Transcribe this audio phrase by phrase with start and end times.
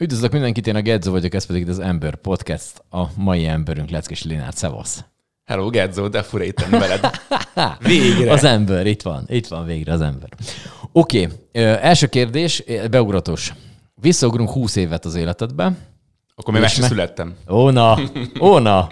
[0.00, 2.82] Üdvözlök mindenkit, én a Gedzo vagyok, ez pedig az Ember Podcast.
[2.90, 5.04] A mai emberünk Leckés Lénát, szevasz.
[5.44, 7.10] Hello, Gedzo, de furéten veled.
[7.80, 8.32] Végre.
[8.32, 10.28] Az ember, itt van, itt van végre az ember.
[10.92, 11.36] Oké, okay.
[11.62, 13.54] első kérdés, beugratos.
[13.94, 15.72] Visszaugrunk 20 évet az életedbe.
[16.34, 17.36] Akkor még meg se születtem.
[17.48, 17.98] Ó, na,
[18.40, 18.88] ó, na.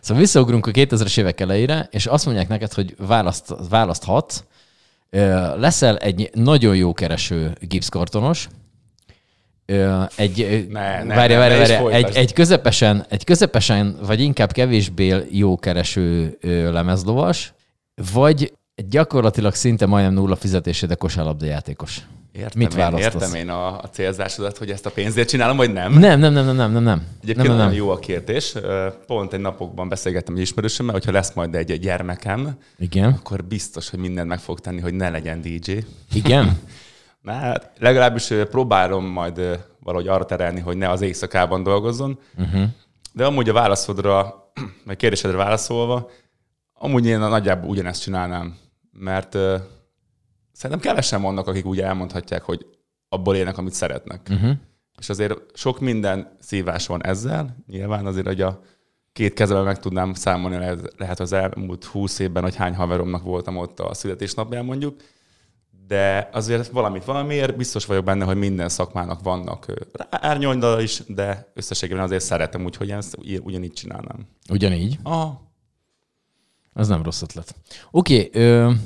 [0.00, 4.44] Szóval visszaugrunk a 2000-es évek elejére, és azt mondják neked, hogy választ, választhatsz.
[5.56, 8.48] Leszel egy nagyon jó kereső gipszkartonos,
[10.16, 15.56] egy, ne, ne, várja, várja, várja, egy, egy, közepesen, egy közepesen, vagy inkább kevésbé jó
[15.56, 16.38] kereső
[16.70, 17.54] lemezlovas,
[18.12, 18.52] vagy
[18.88, 22.00] gyakorlatilag szinte majdnem nulla fizetésé, de kosárlabda játékos.
[22.32, 25.92] Értem Mit én, értem én a, a célzásodat, hogy ezt a pénzért csinálom, vagy nem?
[25.92, 27.06] Nem, nem, nem, nem, nem, nem.
[27.22, 27.76] Egyébként nem, nem, nem.
[27.76, 28.54] jó a kérdés.
[29.06, 33.12] Pont egy napokban beszélgettem egy ismerősömmel, hogyha lesz majd egy gyermekem, Igen.
[33.12, 35.72] akkor biztos, hogy mindent meg fog tenni, hogy ne legyen DJ.
[36.12, 36.44] Igen?
[37.26, 42.18] Na, hát legalábbis próbálom majd valahogy arra terelni, hogy ne az éjszakában dolgozzon.
[42.38, 42.62] Uh-huh.
[43.12, 44.34] De amúgy a válaszodra,
[44.86, 46.10] vagy kérdésedre válaszolva,
[46.74, 48.56] amúgy én nagyjából ugyanezt csinálnám,
[48.92, 49.54] mert uh,
[50.52, 52.66] szerintem kevesen vannak, akik úgy elmondhatják, hogy
[53.08, 54.26] abból élnek, amit szeretnek.
[54.30, 54.52] Uh-huh.
[54.98, 57.56] És azért sok minden szívás van ezzel.
[57.66, 58.60] Nyilván azért, hogy a
[59.12, 63.80] két kezemben meg tudnám számolni, lehet az elmúlt húsz évben, hogy hány haveromnak voltam ott
[63.80, 65.00] a születésnapján mondjuk,
[65.86, 69.66] de azért valamit valamiért biztos vagyok benne, hogy minden szakmának vannak
[70.10, 74.26] árnyoldala is, de összességében azért szeretem, úgyhogy ezt ugyanígy csinálnám.
[74.50, 74.98] Ugyanígy?
[75.02, 75.44] Aha.
[76.72, 77.54] Az nem rossz ötlet.
[77.90, 78.76] Oké, okay,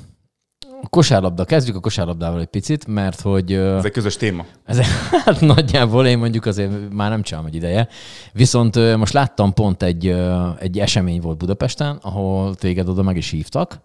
[0.91, 1.45] kosárlabda.
[1.45, 3.53] Kezdjük a kosárlabdával egy picit, mert hogy...
[3.53, 4.47] Ez egy közös téma.
[4.65, 4.81] Ez,
[5.25, 7.89] hát nagyjából én mondjuk azért már nem csinálom egy ideje.
[8.33, 10.17] Viszont most láttam pont egy,
[10.59, 13.83] egy esemény volt Budapesten, ahol téged oda meg is hívtak,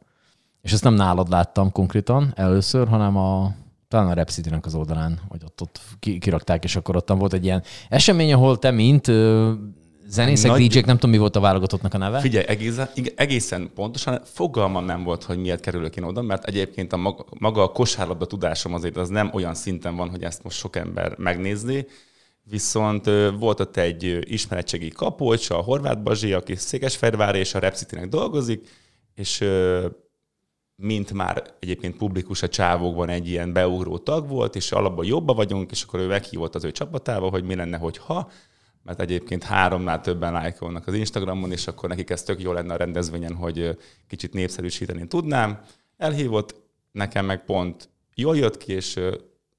[0.66, 3.56] és ezt nem nálad láttam konkrétan először, hanem a
[3.88, 5.80] talán a Rap az oldalán, hogy ott, ott
[6.20, 9.06] kirakták, és akkor ott volt egy ilyen esemény, ahol te, mint
[10.08, 10.68] zenészek, Nagy...
[10.68, 12.20] DJ-k, nem tudom, mi volt a válogatottnak a neve.
[12.20, 16.98] Figyelj, egészen, egészen pontosan fogalmam nem volt, hogy miért kerülök én oda, mert egyébként a
[16.98, 20.76] maga, maga a kosárlabda tudásom azért az nem olyan szinten van, hogy ezt most sok
[20.76, 21.86] ember megnézni,
[22.44, 23.06] viszont
[23.40, 27.76] volt ott egy ismeretségi kapolcs, a Horváth Bazsi, aki Székesfehérvár és a Rap
[28.10, 28.68] dolgozik,
[29.16, 29.44] és
[30.76, 35.72] mint már egyébként publikus a csávokban egy ilyen beugró tag volt, és alapban jobba vagyunk,
[35.72, 38.32] és akkor ő meghívott az ő csapatába, hogy mi lenne, hogyha,
[38.84, 42.78] mert egyébként háromnál többen lájkolnak az Instagramon, és akkor nekik ez tök jó lenne a
[42.78, 43.78] rendezvényen, hogy
[44.08, 45.62] kicsit népszerűsíteni tudnám.
[45.98, 46.56] Elhívott,
[46.92, 49.00] nekem meg pont jól jött ki, és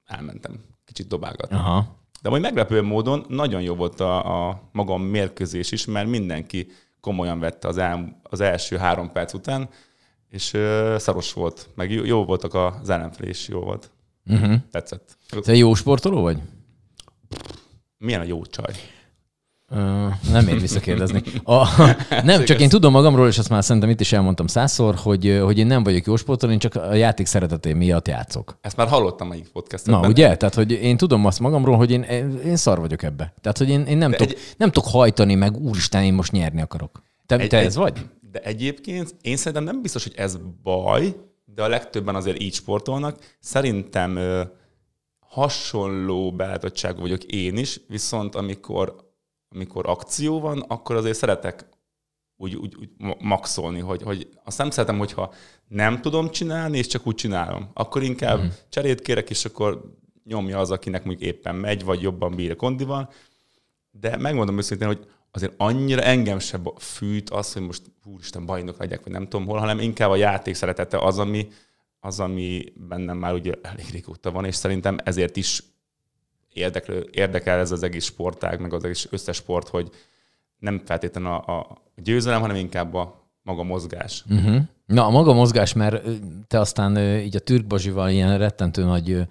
[0.05, 1.55] elmentem kicsit dobálgatni.
[1.55, 1.95] Aha.
[2.21, 7.39] De majd meglepő módon nagyon jó volt a, a magam mérkőzés is, mert mindenki komolyan
[7.39, 9.69] vette az, el, az első három perc után,
[10.29, 10.57] és
[10.97, 13.91] szaros volt, meg jó, jó voltak az ellenfelé is, jó volt.
[14.25, 14.55] Uh-huh.
[14.71, 15.17] Tetszett.
[15.41, 16.37] Te jó sportoló vagy?
[17.97, 18.73] Milyen a jó csaj?
[19.71, 21.21] Uh, nem ér visszakérdezni.
[21.43, 21.67] A,
[22.23, 25.57] nem, csak én tudom magamról, és azt már szerintem itt is elmondtam százszor, hogy, hogy
[25.57, 28.57] én nem vagyok jó sportoló, én csak a játék szeretetén miatt játszok.
[28.61, 29.99] Ezt már hallottam egyik podcastban.
[29.99, 30.35] Na, ugye?
[30.35, 32.01] Tehát, hogy én tudom azt magamról, hogy én,
[32.45, 33.33] én szar vagyok ebbe.
[33.41, 34.37] Tehát, hogy én, én nem, tudok, egy...
[34.57, 37.01] nem tudok hajtani, meg úristen, én most nyerni akarok.
[37.25, 38.05] Te, egy, te ez egy, vagy?
[38.37, 41.15] De egyébként én szerintem nem biztos, hogy ez baj,
[41.45, 43.35] de a legtöbben azért így sportolnak.
[43.39, 44.43] Szerintem ö,
[45.19, 48.95] hasonló beállítottságú vagyok én is, viszont amikor,
[49.49, 51.69] amikor akció van, akkor azért szeretek
[52.35, 52.89] úgy, úgy, úgy
[53.19, 55.33] maxolni, hogy, hogy azt nem szeretem, hogyha
[55.67, 57.69] nem tudom csinálni, és csak úgy csinálom.
[57.73, 58.47] Akkor inkább mm.
[58.69, 59.93] cserét kérek, és akkor
[60.23, 63.11] nyomja az, akinek mondjuk éppen megy, vagy jobban bír a kondival.
[63.91, 69.03] De megmondom őszintén, hogy azért annyira engem se fűt az, hogy most úristen bajnok legyek,
[69.03, 71.47] vagy nem tudom hol, hanem inkább a játék szeretete az, ami,
[71.99, 75.63] az, ami bennem már ugye elég régóta van, és szerintem ezért is
[76.53, 79.91] érdekel, érdekel ez az egész sportág, meg az egész összes sport, hogy
[80.59, 84.23] nem feltétlenül a, a győzelem, hanem inkább a maga mozgás.
[84.29, 84.61] Uh-huh.
[84.85, 86.03] Na, a maga mozgás, mert
[86.47, 89.27] te aztán így a Türk Bazsival ilyen rettentő nagy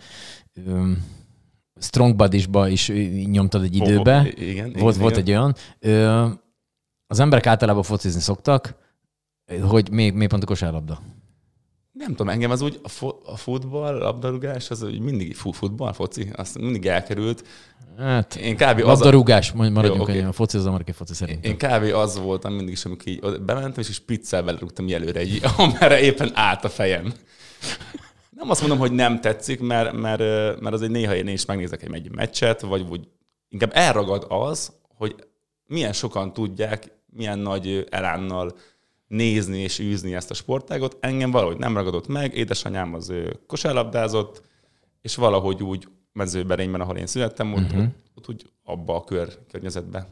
[1.79, 2.93] Strong Buddies-ba is
[3.31, 4.19] nyomtad egy időbe.
[4.19, 5.19] Oh, igen, volt, igen, volt igen.
[5.19, 5.55] egy olyan.
[5.79, 6.27] Ö,
[7.07, 8.75] az emberek általában focizni szoktak,
[9.61, 11.03] hogy még, még pont a kosárlabda.
[11.93, 16.31] Nem tudom, engem az úgy, a, fo- a futball, labdarúgás, az úgy mindig futball, foci,
[16.35, 17.45] azt mindig elkerült.
[17.99, 18.79] Hát, én kb.
[18.79, 19.71] labdarúgás, az a...
[19.71, 20.21] maradjunk okay.
[20.21, 21.51] a foci az amerikai foci szerintem.
[21.51, 21.95] Én kb.
[21.95, 26.65] az voltam mindig is, amikor így bementem, és piccel belerúgtam előre, egy, amerre éppen állt
[26.65, 27.13] a fejem.
[28.37, 30.21] Nem azt mondom, hogy nem tetszik, mert, mert,
[30.61, 33.09] mert azért néha én is megnézek egy, egy meccset, vagy úgy
[33.49, 35.15] inkább elragad az, hogy
[35.67, 38.57] milyen sokan tudják, milyen nagy elánnal
[39.07, 40.97] nézni és űzni ezt a sportágot.
[41.01, 43.13] Engem valahogy nem ragadott meg, édesanyám az
[43.47, 44.43] kosárlabdázott,
[45.01, 47.83] és valahogy úgy mezőberényben, ahol én születtem, ott, uh-huh.
[47.83, 50.07] ott, ott úgy abba a kör, környezetbe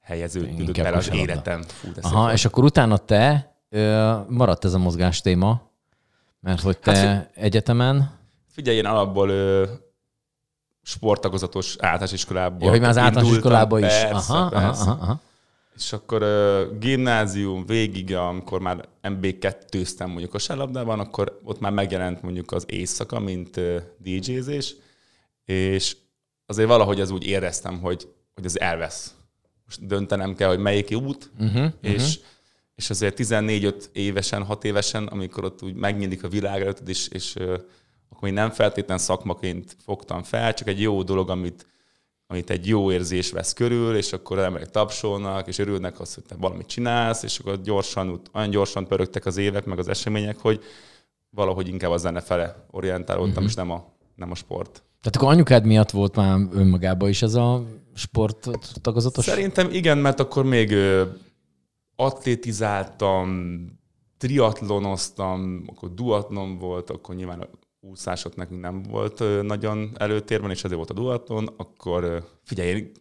[0.00, 1.62] helyeződött el az életem.
[1.62, 5.74] Fú, Aha, és akkor utána te ö, maradt ez a mozgás téma,
[6.46, 8.18] mert hogy te hát, egyetemen...
[8.48, 9.64] Figyelj, én alapból ö,
[10.82, 12.64] sporttagozatos általános iskolából.
[12.64, 13.86] Ja, hogy már az általános iskolában is.
[13.86, 14.90] Persze, aha, persze.
[14.90, 15.20] Aha, aha.
[15.76, 22.22] És akkor uh, gimnázium végig, amikor már MB2-ztem mondjuk a kosárlabdában, akkor ott már megjelent
[22.22, 24.74] mondjuk az éjszaka, mint uh, DJ-zés,
[25.44, 25.96] és
[26.46, 29.14] azért valahogy az úgy éreztem, hogy, hogy az elvesz.
[29.64, 32.34] Most döntenem kell, hogy melyik út, uh-huh, és, uh-huh.
[32.76, 37.36] És azért 14-5 évesen, 6 évesen, amikor ott úgy megnyílik a világ előtt, és, és
[38.08, 41.66] akkor én nem feltétlen szakmaként fogtam fel, csak egy jó dolog, amit
[42.26, 46.34] amit egy jó érzés vesz körül, és akkor emberek tapsolnak, és örülnek azt, hogy te
[46.38, 50.62] valamit csinálsz, és akkor gyorsan, olyan gyorsan pörögtek az évek, meg az események, hogy
[51.30, 53.44] valahogy inkább a zene fele orientálódtam, uh-huh.
[53.48, 54.82] és nem a, nem a sport.
[55.00, 57.64] Tehát akkor anyukád miatt volt már önmagában is ez a
[57.94, 58.48] sport
[58.82, 59.24] tagozatos?
[59.24, 60.74] Szerintem igen, mert akkor még
[61.96, 63.64] atlétizáltam,
[64.18, 67.48] triatlonoztam, akkor duatlon volt, akkor nyilván
[67.80, 72.92] úszások nekünk nem volt nagyon előtérben, és azért volt a duatlon, akkor figyelj, én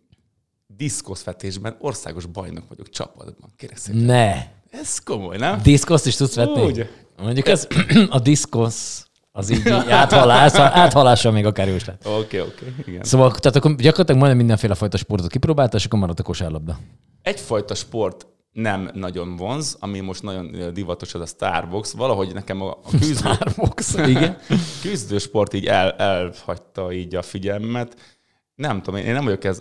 [0.68, 3.54] diszkoszvetésben országos bajnok vagyok csapatban.
[3.56, 4.02] Kérek szépen.
[4.02, 4.34] Ne!
[4.70, 5.62] Ez komoly, nem?
[5.62, 6.64] Diszkoszt is tudsz vetni?
[6.64, 6.90] Úgy.
[7.18, 7.68] Mondjuk ez
[8.10, 12.08] a diszkosz az így áthalás, áthalással még akár jó is lett.
[12.08, 13.04] Oké, okay, oké, okay, igen.
[13.04, 16.80] Szóval tehát akkor gyakorlatilag majdnem mindenféle fajta sportot kipróbáltál, és akkor maradt a kosárlabda.
[17.22, 21.92] Egyfajta sport nem nagyon vonz, ami most nagyon divatos, az a Starbucks.
[21.92, 24.38] Valahogy nekem a, a küzdő, Starbucks, igen.
[24.82, 28.18] küzdősport így el, elhagyta így a figyelmet.
[28.56, 29.60] Nem tudom, én nem vagyok ez,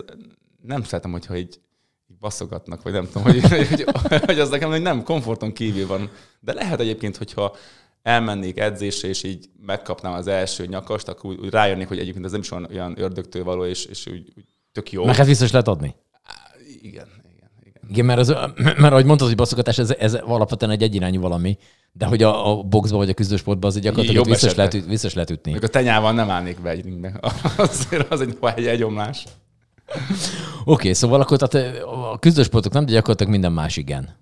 [0.61, 1.59] nem szeretem, hogyha így,
[2.19, 3.85] baszogatnak, vagy nem tudom, hogy, hogy,
[4.25, 6.09] hogy az nekem nem komforton kívül van.
[6.39, 7.55] De lehet egyébként, hogyha
[8.01, 12.31] elmennék edzésre, és így megkapnám az első nyakast, akkor úgy, úgy rájönnék, hogy egyébként ez
[12.31, 15.05] nem is olyan ördögtől való, és, és úgy, úgy tök jó.
[15.05, 15.95] Meg hát vissza is lehet adni.
[16.81, 17.07] Igen,
[17.89, 21.57] igen, mert, az, mert ahogy mondtad, hogy basszogatás, ez, ez alapvetően egy egyirányú valami,
[21.97, 25.29] de hogy a, a boxba vagy a küzdősportban az egy gyakorlatilag vissza lehet, vissza lehet
[25.29, 25.51] ütni.
[25.51, 27.19] Még a tenyával nem állnék be egy ringbe.
[27.57, 29.23] Azért az egy, egy, egy omlás.
[29.85, 34.15] Oké, okay, szóval akkor tehát a küzdősportok nem, de gyakorlatilag minden más igen.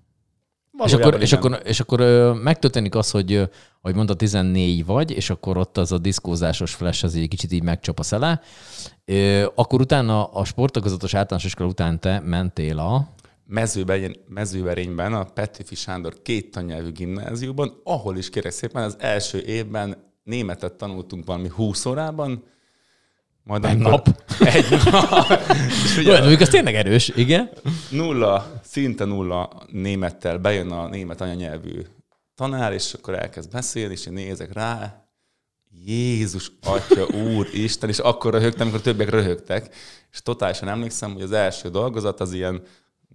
[0.86, 2.00] és akkor, és, akkor, és akkor
[2.44, 3.50] megtörténik az, hogy,
[3.82, 7.64] hogy mondta, 14 vagy, és akkor ott az a diszkózásos flash az egy kicsit így
[7.64, 8.42] megcsap a szele.
[9.56, 13.08] Akkor utána a sportagozatos általános iskola után te mentél a
[13.54, 20.12] mezőben, mezőverényben, a Petőfi Sándor két tannyelvű gimnáziumban, ahol is kérek szépen az első évben
[20.24, 22.44] németet tanultunk valami 20 órában,
[23.44, 24.08] majd egy nap.
[24.54, 25.42] Egy nap.
[25.86, 27.50] És ugye, Olyan, az tényleg erős, igen.
[27.90, 31.82] Nulla, szinte nulla némettel bejön a német anyanyelvű
[32.36, 35.08] tanár, és akkor elkezd beszélni, és én nézek rá,
[35.86, 39.76] Jézus, Atya, Úr, Isten, és akkor röhögtem, amikor többiek röhögtek,
[40.12, 42.62] és totálisan emlékszem, hogy az első dolgozat az ilyen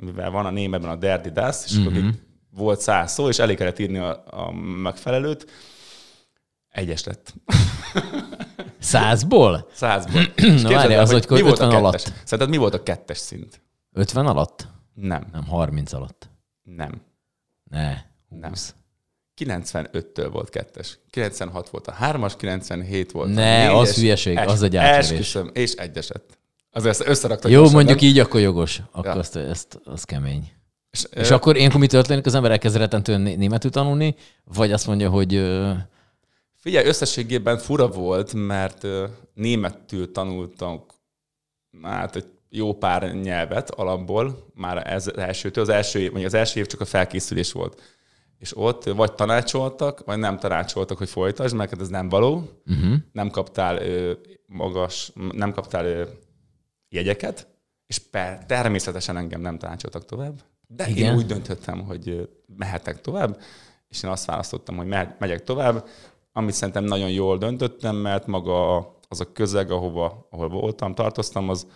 [0.00, 1.87] mivel van a németben a Derdi Das, és uh-huh.
[1.87, 2.15] akkor mhm.
[2.50, 5.47] volt száz szó, és elég kellett írni a, a megfelelőt,
[6.69, 7.35] egyes lett.
[8.79, 9.69] Százból?
[9.73, 10.23] Százból.
[10.62, 12.12] Na várj, az, hogy, hogy mi volt a alatt.
[12.25, 13.62] Szerinted mi volt a kettes szint?
[13.93, 14.69] 50 alatt?
[14.95, 15.27] Nem.
[15.33, 16.31] Nem, 30 alatt.
[16.62, 17.03] Nem.
[17.65, 17.93] Ne,
[18.29, 18.41] 20.
[18.41, 18.53] Nem.
[19.39, 20.99] 95-től volt kettes.
[21.11, 23.89] 96 volt a hármas, 97 volt ne, a négyes.
[23.89, 25.37] az hülyeség, es, az egy átverés.
[25.53, 26.39] és egyeset.
[26.70, 27.50] Azért ezt összeraktak.
[27.50, 28.09] Jó, mondjuk nem?
[28.09, 28.82] így, akkor jogos.
[28.91, 29.19] Akkor ja.
[29.19, 30.52] azt, ezt, az kemény.
[30.90, 31.35] És, és ö...
[31.35, 32.26] akkor ilyenkor mi történik?
[32.26, 34.14] Az ember elkezd rettentően németül tanulni,
[34.45, 35.33] vagy azt mondja, hogy...
[36.54, 38.87] Figyelj, összességében fura volt, mert
[39.35, 40.85] németül tanultam
[41.83, 45.64] hát egy jó pár nyelvet alapból, már ez az elsőtől.
[45.64, 47.83] Az első év, vagy az első év csak a felkészülés volt.
[48.38, 52.50] És ott vagy tanácsoltak, vagy nem tanácsoltak, hogy folytasd, mert ez nem való.
[52.66, 52.95] Uh-huh.
[53.12, 54.12] Nem kaptál ö,
[54.47, 56.04] magas, nem kaptál ö,
[56.88, 57.49] jegyeket,
[57.87, 61.12] és per, természetesen engem nem tanácsoltak tovább, de Igen.
[61.12, 63.40] én úgy döntöttem, hogy mehetek tovább,
[63.88, 64.87] és én azt választottam, hogy
[65.18, 65.87] megyek tovább,
[66.33, 68.76] amit szerintem nagyon jól döntöttem, mert maga
[69.09, 71.66] az a közeg, ahova, ahol voltam, tartoztam, az,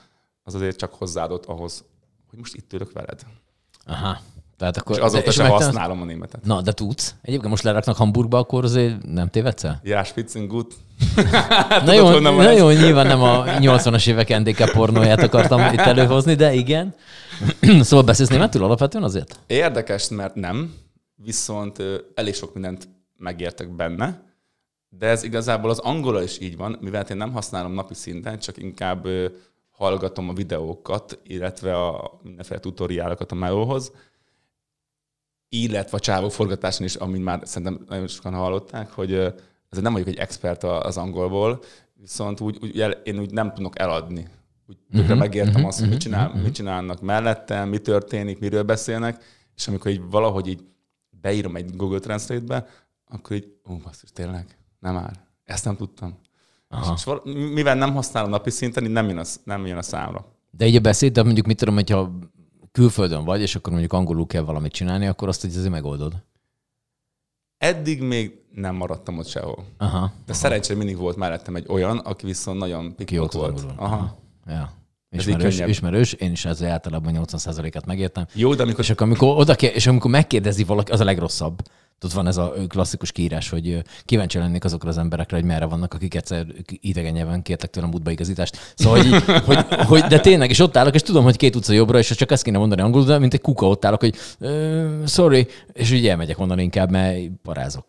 [0.42, 1.84] az azért csak hozzáadott ahhoz,
[2.28, 3.20] hogy most itt ülök veled.
[3.84, 4.18] Aha.
[4.56, 6.44] Tehát akkor, és azóta sem használom a németet.
[6.44, 7.14] Na, de tudsz?
[7.22, 9.80] Egyébként most leraknak Hamburgba, akkor azért nem tévedsz el?
[9.84, 10.74] Ja, spitzen gut.
[11.84, 16.94] na jó, nyilván nem a 80-as évek NDK pornóját akartam itt előhozni, de igen.
[17.80, 19.38] szóval beszélsz németül alapvetően azért?
[19.46, 20.74] Érdekes, mert nem,
[21.14, 21.82] viszont
[22.14, 24.22] elég sok mindent megértek benne,
[24.88, 28.56] de ez igazából az angolra is így van, mivel én nem használom napi szinten, csak
[28.56, 29.08] inkább
[29.70, 33.92] hallgatom a videókat, illetve a mindenféle tutoriálokat a melóhoz,
[35.54, 39.14] illetve a csávok forgatáson is, amit már szerintem nagyon sokan hallották, hogy
[39.68, 41.62] ez nem vagyok egy expert az angolból,
[41.94, 44.28] viszont úgy, úgy el, én úgy nem tudok eladni.
[44.68, 46.42] Úgy uh-huh, megértem uh-huh, azt, hogy mit, csinál, uh-huh.
[46.42, 49.24] mit csinálnak mellettem, mi történik, miről beszélnek,
[49.56, 50.64] és amikor így valahogy így
[51.20, 52.66] beírom egy Google Translate-be,
[53.06, 54.58] akkor így, ó, basszus, tényleg?
[54.78, 55.20] Nem már.
[55.44, 56.18] Ezt nem tudtam.
[56.68, 56.94] Aha.
[56.96, 60.24] És, és mivel nem használom napi szinten, így nem jön, a, nem jön a számra.
[60.50, 62.18] De így a beszéd, de mondjuk mit tudom, hogyha
[62.72, 66.22] külföldön vagy, és akkor mondjuk angolul kell valamit csinálni, akkor azt hogy azért megoldod.
[67.58, 69.64] Eddig még nem maradtam ott sehol.
[69.78, 70.32] Aha, De aha.
[70.32, 73.64] szerencsére mindig volt mellettem egy olyan, aki viszont nagyon pikot volt.
[73.76, 73.94] Aha.
[73.94, 74.18] aha.
[74.46, 74.72] Ja.
[75.12, 78.26] Ismerős, ismerős, én is ezzel általában 80%-át megértem.
[78.34, 78.84] Jó, de amikor...
[78.84, 81.62] És akkor, amikor, oda kell, és amikor megkérdezi valaki, az a legrosszabb.
[81.98, 85.94] Tudod, van ez a klasszikus kiírás, hogy kíváncsi lennék azokra az emberekre, hogy merre vannak,
[85.94, 86.46] akik egyszer
[86.80, 88.72] idegen nyelven kértek tőlem útbaigazítást.
[88.74, 91.98] Szóval, hogy, hogy, hogy, de tényleg, és ott állok, és tudom, hogy két utca jobbra,
[91.98, 95.46] és csak ezt kéne mondani angolul, de mint egy kuka ott állok, hogy uh, sorry,
[95.72, 97.84] és úgy elmegyek onnan inkább, mert parázok.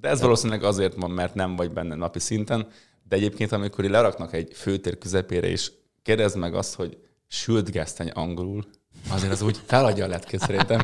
[0.00, 2.66] De ez valószínűleg azért van, mert nem vagy benne napi szinten,
[3.08, 5.70] de egyébként, amikor leraknak egy főtér közepére, és
[6.06, 6.98] kérdezd meg azt, hogy
[7.28, 8.64] sült geszteny angolul,
[9.10, 10.80] azért az úgy feladja a letkét szerintem.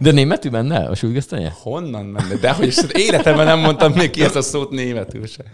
[0.00, 1.52] De németül menne a sülgesztenye?
[1.62, 2.34] Honnan menne?
[2.34, 5.44] De hogy életemben nem mondtam még ki ezt a szót németül se.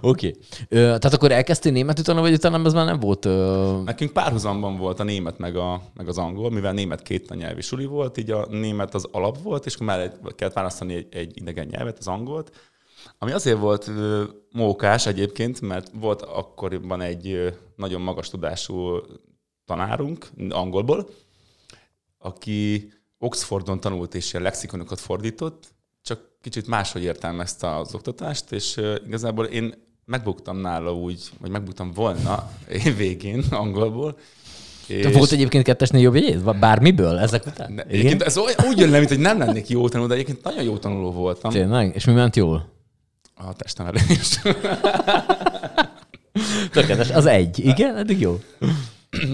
[0.00, 0.26] Oké.
[0.26, 0.38] Okay.
[0.68, 3.24] Tehát akkor elkezdtél németül tanulni, vagy utána ez már nem volt?
[3.24, 3.84] Uh...
[3.84, 7.84] Nekünk párhuzamban volt a német meg, a, meg az angol, mivel német két nyelvi suli
[7.84, 11.66] volt, így a német az alap volt, és akkor már kellett választani egy, egy idegen
[11.70, 12.69] nyelvet, az angolt.
[13.18, 13.90] Ami azért volt
[14.50, 19.00] mókás egyébként, mert volt akkoriban egy nagyon magas tudású
[19.64, 21.08] tanárunk angolból,
[22.18, 25.64] aki Oxfordon tanult és ilyen lexikonokat fordított,
[26.02, 32.50] csak kicsit máshogy értelmezte az oktatást, és igazából én megbuktam nála úgy, vagy megbuktam volna
[32.84, 34.18] én végén angolból.
[34.86, 35.04] És...
[35.04, 36.58] De volt egyébként kettesnél jobb jegyét?
[36.58, 37.72] Bármiből ezek után?
[37.72, 38.38] Ne, egyébként ez
[38.68, 41.50] úgy jön le, mint hogy nem lennék jó tanuló, de egyébként nagyon jó tanuló voltam.
[41.50, 41.94] Tényleg?
[41.94, 42.78] És mi ment jól?
[43.48, 44.40] A testemelés.
[46.72, 47.10] Tökéletes.
[47.10, 47.58] Az egy.
[47.58, 47.96] Igen?
[47.96, 48.40] Eddig jó.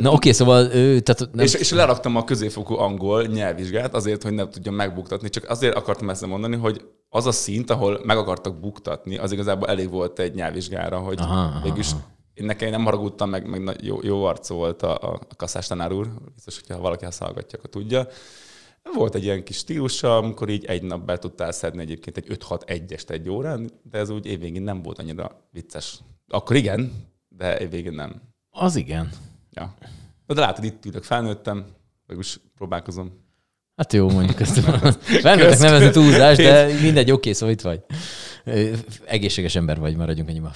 [0.01, 0.73] Na oké, szóval...
[0.73, 1.45] Ő, tehát nem...
[1.45, 5.29] és, és leraktam a középfokú angol nyelvvizsgát azért, hogy nem tudjam megbuktatni.
[5.29, 9.69] Csak azért akartam ezt mondani, hogy az a szint, ahol meg akartak buktatni, az igazából
[9.69, 12.01] elég volt egy nyelvvizsgára, hogy aha, végülis aha.
[12.35, 16.09] én nekem nem haragudtam, meg, meg jó, jó arc volt a, a kasszás tanár úr.
[16.35, 18.07] Biztos, hogyha valaki ezt hallgatja, akkor tudja.
[18.95, 23.11] Volt egy ilyen kis stílusa, amikor így egy nap be tudtál szedni egyébként egy 5-6-1-est
[23.11, 25.99] egy órán, de ez úgy évvégén nem volt annyira vicces.
[26.29, 26.93] Akkor igen,
[27.29, 28.23] de évvégén nem.
[28.51, 29.11] Az igen.
[29.51, 29.75] Ja.
[30.27, 31.67] De látod, itt ülök, felnőttem,
[32.19, 33.25] is próbálkozom.
[33.77, 34.59] Hát jó, mondjuk ezt.
[35.23, 37.81] Felnőttek nevezni túlzás, de mindegy, oké, szóval itt vagy.
[39.05, 40.53] Egészséges ember vagy, maradjunk ennyiben.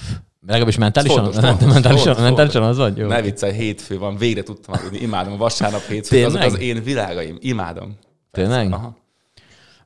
[0.47, 2.97] Legalábbis mentálisan, fontos, fontos, mentálisan, fontos, mentálisan az vagy?
[2.97, 3.07] Jó.
[3.07, 4.99] Ne viccelj, hétfő van, végre tudtam aludni.
[4.99, 7.37] Imádom a vasárnap hétfő, azok az én világaim.
[7.41, 7.99] Imádom.
[8.31, 8.73] Tényleg?
[8.73, 8.97] Aha.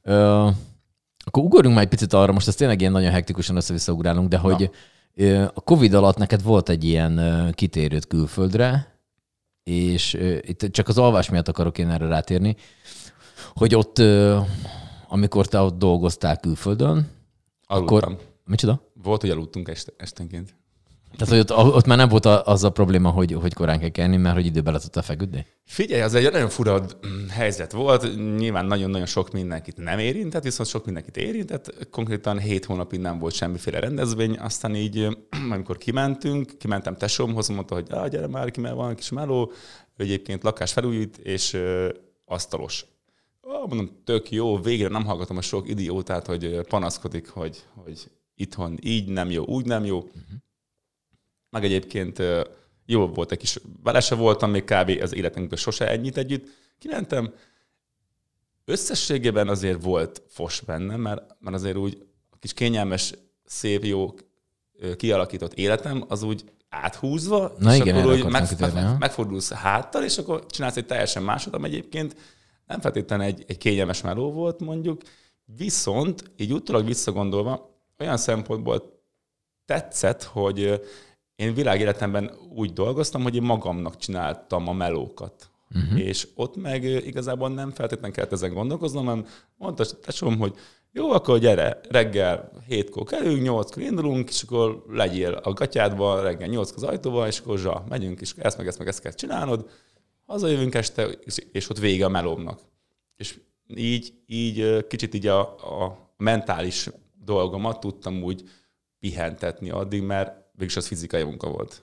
[0.02, 0.48] Ö,
[1.24, 4.38] akkor ugorjunk már egy picit arra, most ez tényleg ilyen nagyon hektikusan össze-vissza ugrálunk, de
[4.38, 4.70] hogy
[5.14, 5.44] Na.
[5.54, 8.98] a Covid alatt neked volt egy ilyen kitérőt külföldre,
[9.62, 12.56] és itt csak az alvás miatt akarok én erre rátérni,
[13.54, 14.02] hogy ott,
[15.08, 17.10] amikor te ott dolgoztál külföldön,
[17.66, 17.96] Aludtam.
[17.96, 18.18] akkor...
[18.44, 18.90] Micsoda?
[19.02, 20.54] Volt, hogy aludtunk este, esténként.
[21.16, 24.16] Tehát, hogy ott, ott már nem volt az a probléma, hogy, hogy korán kell kelni,
[24.16, 25.46] mert hogy időben le tudta feküdni?
[25.64, 26.84] Figyelj, az egy nagyon fura
[27.28, 28.16] helyzet volt.
[28.36, 31.88] Nyilván nagyon-nagyon sok mindenkit nem érintett, viszont sok mindenkit érintett.
[31.90, 34.38] Konkrétan hét hónapig nem volt semmiféle rendezvény.
[34.38, 35.08] Aztán így,
[35.50, 39.52] amikor kimentünk, kimentem tesómhoz, mondta, hogy ah, gyere már ki, mert van kis meló.
[39.96, 41.88] Egyébként lakás felújít, és ö,
[42.24, 42.86] asztalos.
[43.40, 48.78] Ah, mondom, tök jó, végre nem hallgatom a sok idiótát, hogy panaszkodik, hogy, hogy itthon
[48.82, 49.98] így nem jó, úgy nem jó.
[49.98, 50.42] Uh-huh
[51.54, 52.22] meg egyébként
[52.86, 54.98] jó volt egy kis, vele se voltam még kb.
[55.02, 56.46] az életünkben sose ennyit együtt.
[56.78, 57.34] Kimentem,
[58.64, 64.14] összességében azért volt fos bennem, mert, mert azért úgy a kis kényelmes, szép, jó
[64.96, 70.18] kialakított életem, az úgy áthúzva, Na és igen, akkor úgy meg, meg, megfordulsz háttal, és
[70.18, 72.16] akkor csinálsz egy teljesen másod, ami egyébként
[72.66, 75.02] nem feltétlenül egy, egy kényelmes meló volt mondjuk,
[75.44, 79.02] viszont így utólag visszagondolva olyan szempontból
[79.64, 80.80] tetszett, hogy
[81.36, 85.50] én világéletemben úgy dolgoztam, hogy én magamnak csináltam a melókat.
[85.74, 86.00] Uh-huh.
[86.00, 89.26] És ott meg igazából nem feltétlenül kellett ezen gondolkoznom, hanem
[89.56, 90.54] mondta tesóm, hogy
[90.92, 96.76] jó, akkor gyere, reggel hétkor kerülünk, nyolckor indulunk, és akkor legyél a gatyádba, reggel nyolckor
[96.76, 99.70] az ajtóba, és akkor zsa, megyünk, és ezt meg ezt meg ezt kell csinálnod,
[100.26, 101.08] hazajövünk este,
[101.52, 102.60] és ott vége a melómnak.
[103.16, 106.88] És így, így kicsit így a, a mentális
[107.24, 108.42] dolgomat tudtam úgy
[108.98, 111.82] pihentetni addig, mert végülis az fizikai munka volt.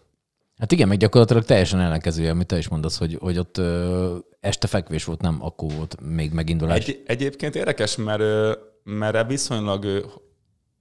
[0.58, 4.68] Hát igen, meg gyakorlatilag teljesen ellenkezője, amit te is mondasz, hogy, hogy ott ö, este
[4.68, 6.88] fekvés volt, nem akkor volt még megindulás.
[6.88, 10.12] Egy, egyébként érdekes, mert, mert viszonylag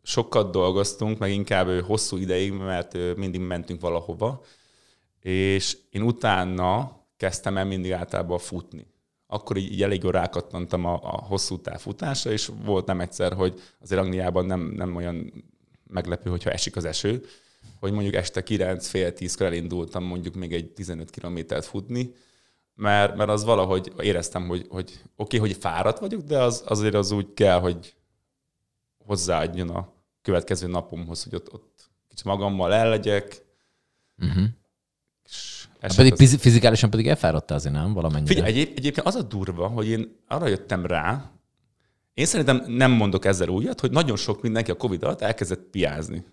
[0.03, 4.45] sokat dolgoztunk, meg inkább hosszú ideig, mert mindig mentünk valahova,
[5.21, 8.87] és én utána kezdtem el mindig általában futni.
[9.27, 13.61] Akkor így, így elég jól rákattantam a, a hosszú távfutásra, és volt nem egyszer, hogy
[13.81, 15.45] azért Angliában nem, nem olyan
[15.87, 17.25] meglepő, hogyha esik az eső,
[17.81, 22.15] hogy mondjuk este 9 fél 10 elindultam mondjuk még egy 15 kilométert futni,
[22.75, 26.95] mert, mert az valahogy éreztem, hogy, hogy oké, okay, hogy fáradt vagyok, de az, azért
[26.95, 27.95] az úgy kell, hogy
[29.05, 33.45] hozzáadjon a következő napomhoz, hogy ott, ott kicsit magammal el legyek.
[34.19, 34.45] Uh-huh.
[35.81, 36.37] Hát pedig az...
[36.37, 37.93] fizikálisan pedig elfáradtál azért, nem?
[37.93, 38.35] Valamennyire.
[38.35, 41.31] Figyelj, egyéb, egyébként az a durva, hogy én arra jöttem rá,
[42.15, 46.25] én szerintem nem mondok ezzel újat, hogy nagyon sok mindenki a Covid alatt elkezdett piázni.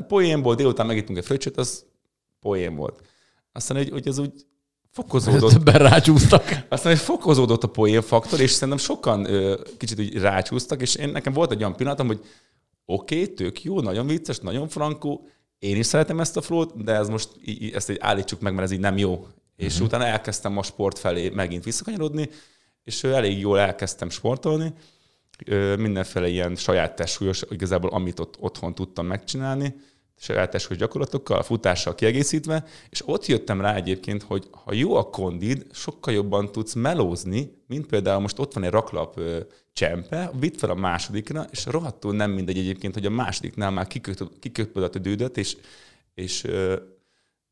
[0.00, 1.84] Poénból délután megittünk egy fröccsöt, az
[2.40, 3.00] poén volt.
[3.52, 4.46] Aztán, hogy, hogy ez úgy
[4.90, 5.52] fokozódott.
[5.56, 6.44] Többen rácsúsztak.
[6.68, 11.08] Aztán, hogy fokozódott a poén faktor, és szerintem sokan ö, kicsit úgy rácsúsztak, és én
[11.08, 12.20] nekem volt egy olyan pillanatom, hogy
[12.84, 15.26] oké, okay, tök jó, nagyon vicces, nagyon frankó,
[15.58, 17.28] én is szeretem ezt a flót, de ez most
[17.74, 19.26] ezt így állítsuk meg, mert ez így nem jó.
[19.56, 19.86] És uh-huh.
[19.86, 22.30] utána elkezdtem a sport felé megint visszakanyarodni,
[22.84, 24.72] és elég jól elkezdtem sportolni,
[25.78, 29.74] mindenféle ilyen saját testsúlyos, igazából amit ott otthon tudtam megcsinálni,
[30.16, 35.10] saját testsúlyos gyakorlatokkal, a futással kiegészítve, és ott jöttem rá egyébként, hogy ha jó a
[35.10, 39.20] kondid, sokkal jobban tudsz melózni, mint például most ott van egy raklap
[39.72, 43.86] csempe, vitt fel a másodikra, és rohadtul nem mindegy egyébként, hogy a másodiknál már
[44.40, 45.56] kiköpöd a tüdődet, és,
[46.14, 46.46] és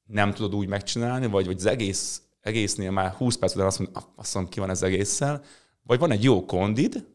[0.07, 4.03] nem tudod úgy megcsinálni, vagy, vagy az egész, egésznél már 20 perc után azt mondod,
[4.17, 5.45] azt mondom, ki van az egésszel,
[5.83, 7.07] vagy van egy jó kondid,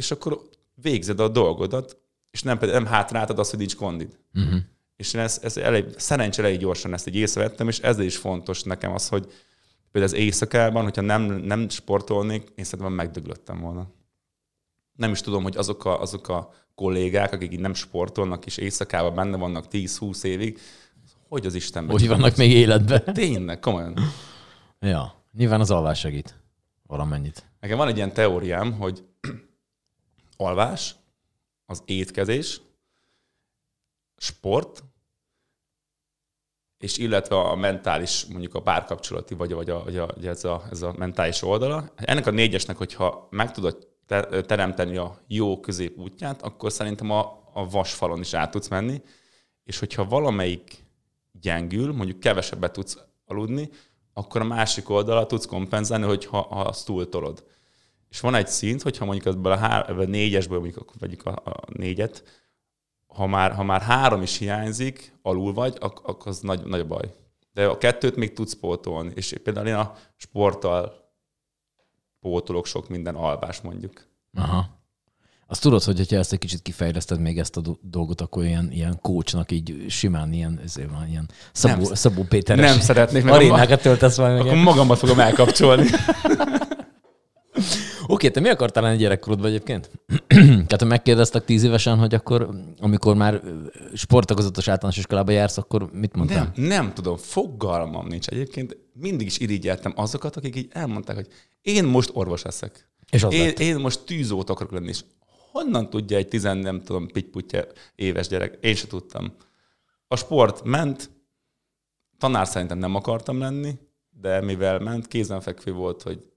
[0.00, 0.40] és akkor
[0.74, 1.98] végzed a dolgodat,
[2.30, 4.18] és nem, nem hátráltad azt, hogy nincs kondid.
[4.34, 4.60] Uh-huh.
[4.96, 8.62] És én ezt, ezt elég, szerencsére elég gyorsan ezt így észrevettem, és ez is fontos
[8.62, 9.32] nekem az, hogy
[9.92, 13.90] például az éjszakában, hogyha nem, nem sportolnék, én szerintem megdöglöttem volna
[15.00, 19.14] nem is tudom, hogy azok a, azok a kollégák, akik így nem sportolnak, és éjszakában
[19.14, 20.58] benne vannak 10-20 évig,
[21.28, 21.98] hogy az Istenben.
[21.98, 23.02] Hogy vannak még életben.
[23.14, 23.98] Tényleg, komolyan.
[24.80, 26.38] Ja, nyilván az alvás segít
[26.86, 27.44] valamennyit.
[27.60, 29.04] Nekem van egy ilyen teóriám, hogy
[30.40, 30.94] alvás,
[31.66, 32.60] az étkezés,
[34.16, 34.84] sport,
[36.78, 40.82] és illetve a mentális, mondjuk a párkapcsolati, vagy, vagy, a, vagy a, ez, a, ez
[40.82, 41.92] a mentális oldala.
[41.96, 43.88] Ennek a négyesnek, hogyha meg tudod
[44.46, 47.20] teremteni a jó középútját, akkor szerintem a,
[47.52, 49.02] a vasfalon is át tudsz menni,
[49.64, 50.84] és hogyha valamelyik
[51.32, 53.70] gyengül, mondjuk kevesebbet tudsz aludni,
[54.12, 57.44] akkor a másik oldalra tudsz kompenzálni, hogyha ha azt túltolod.
[58.10, 61.30] És van egy szint, hogyha mondjuk ebből a, há- ebből a négyesből mondjuk vegyük a,
[61.30, 62.24] a négyet,
[63.06, 67.14] ha már, ha már három is hiányzik, alul vagy, ak- akkor az nagy, nagy baj.
[67.52, 69.12] De a kettőt még tudsz pótolni.
[69.14, 70.94] És például én a sporttal
[72.20, 74.06] pótolok sok minden alvás mondjuk.
[74.34, 74.78] Aha.
[75.46, 78.98] Azt tudod, hogy ha ezt egy kicsit kifejleszted még ezt a dolgot, akkor ilyen, ilyen
[79.00, 84.18] kócsnak így simán ilyen, ezért van, ilyen Szabó, nem, Szabó Péteres nem szeretnék, arénákat töltesz
[84.18, 84.40] meg.
[84.40, 85.88] Akkor magammat fogom elkapcsolni.
[88.10, 89.90] Oké, te mi akartál lenni gyerekkorodban egyébként?
[90.68, 92.48] Tehát ha megkérdeztek tíz évesen, hogy akkor,
[92.80, 93.40] amikor már
[93.94, 96.52] sportagozatos általános iskolába jársz, akkor mit mondtál?
[96.54, 98.76] Nem, nem tudom, fogalmam nincs egyébként.
[98.92, 101.28] Mindig is irigyeltem azokat, akik így elmondták, hogy
[101.62, 102.88] én most orvos leszek.
[103.10, 105.00] És az én, én most tűzót akarok lenni, és
[105.52, 108.58] honnan tudja egy tizen, nem tudom, pittyputya éves gyerek?
[108.60, 109.32] Én se tudtam.
[110.08, 111.10] A sport ment,
[112.18, 113.74] tanár szerintem nem akartam lenni,
[114.20, 116.29] de mivel ment, kézenfekvő volt, hogy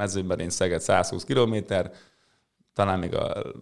[0.00, 1.92] mezőben én Szeged 120 kilométer,
[2.74, 3.52] talán még a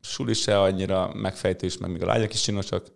[0.00, 2.86] suli se annyira megfejtős, meg még a lányok is csinosak.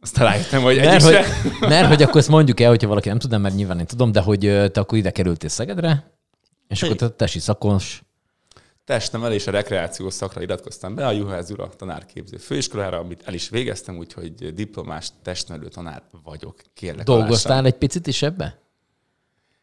[0.00, 1.16] Aztán rájöttem, hogy mert, hogy,
[1.68, 4.20] mert hogy akkor ezt mondjuk el, hogyha valaki nem tudna, mert nyilván én tudom, de
[4.20, 4.40] hogy
[4.72, 6.12] te akkor ide kerültél Szegedre,
[6.68, 8.02] és akkor te tesi szakos.
[8.84, 13.96] Testnevelés a rekreációs szakra iratkoztam be a Juhász Ura tanárképző főiskolára, amit el is végeztem,
[13.96, 16.60] úgyhogy diplomás testnevelő tanár vagyok.
[16.74, 17.72] Kérlek, Dolgoztál alássan.
[17.72, 18.58] egy picit is ebbe?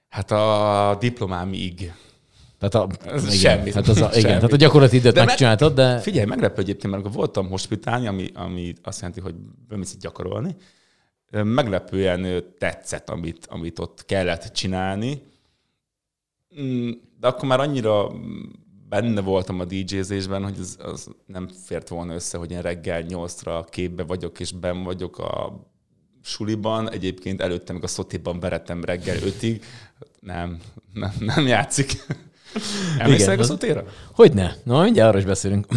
[0.10, 1.94] Hát a diplomámig.
[2.70, 3.70] Tehát a, igen, semmi.
[3.70, 6.00] Tehát az a, igen, tehát a gyakorlati időt de megcsináltad, de...
[6.00, 9.36] Figyelj, meglepő egyébként, mert amikor voltam hospitálni, ami, ami azt jelenti, hogy
[9.68, 10.56] bemész gyakorolni,
[11.32, 15.22] meglepően tetszett, amit, amit ott kellett csinálni.
[16.62, 18.12] Mm, de akkor már annyira
[18.90, 23.64] benne voltam a DJ-zésben, hogy az, az nem fért volna össze, hogy én reggel nyolcra
[23.64, 25.60] képbe vagyok, és ben vagyok a
[26.22, 26.92] suliban.
[26.92, 29.64] Egyébként előtte még a szotéban verettem reggel ötig.
[30.20, 30.60] Nem,
[30.94, 32.06] nem, nem játszik.
[33.00, 33.84] Emlékszel a szotéra?
[34.14, 34.56] Hogyne.
[34.64, 35.66] Na, mindjárt arra is beszélünk.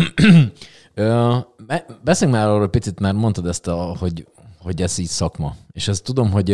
[2.04, 4.26] Beszéljünk már arról picit, mert mondtad ezt, a, hogy,
[4.58, 5.56] hogy ez így szakma.
[5.72, 6.48] És ezt tudom, hogy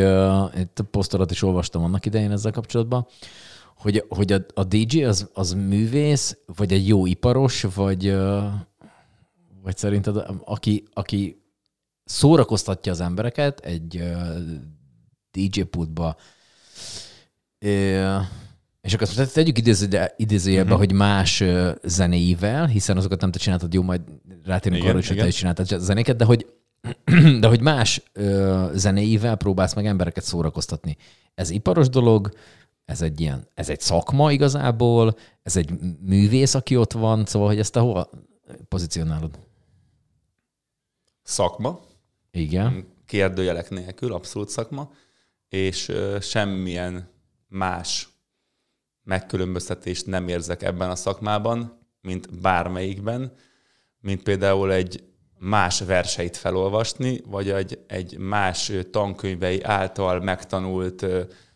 [0.57, 3.07] itt a posztorat is olvastam annak idején ezzel kapcsolatban,
[3.77, 8.17] hogy, hogy a, a DJ az, az művész, vagy egy jó iparos, vagy,
[9.63, 11.43] Vagy szerinted, aki, aki
[12.05, 14.39] szórakoztatja az embereket egy uh,
[15.31, 16.17] DJ pultba,
[18.85, 19.59] és akkor azt tegyük
[20.16, 20.79] idézőjelbe, uh-huh.
[20.79, 21.44] hogy más
[21.83, 24.01] zenéivel, hiszen azokat nem te csináltad, jó, majd
[24.44, 26.47] rátérünk arra, hogy te is csináltad a zenéket, de hogy,
[27.40, 28.03] de hogy más
[28.75, 30.97] zenéivel próbálsz meg embereket szórakoztatni.
[31.35, 32.31] Ez iparos dolog,
[32.85, 35.70] ez egy ilyen, ez egy szakma igazából, ez egy
[36.01, 38.11] művész, aki ott van, szóval, hogy ezt te hova
[38.68, 39.38] pozícionálod?
[41.23, 41.81] Szakma.
[42.31, 42.87] Igen.
[43.07, 44.92] Kérdőjelek nélkül, abszolút szakma,
[45.49, 47.09] és semmilyen
[47.49, 48.09] más
[49.05, 53.33] megkülönböztetést nem érzek ebben a szakmában, mint bármelyikben,
[54.01, 55.05] mint például egy
[55.38, 61.07] más verseit felolvasni, vagy egy, egy más tankönyvei által megtanult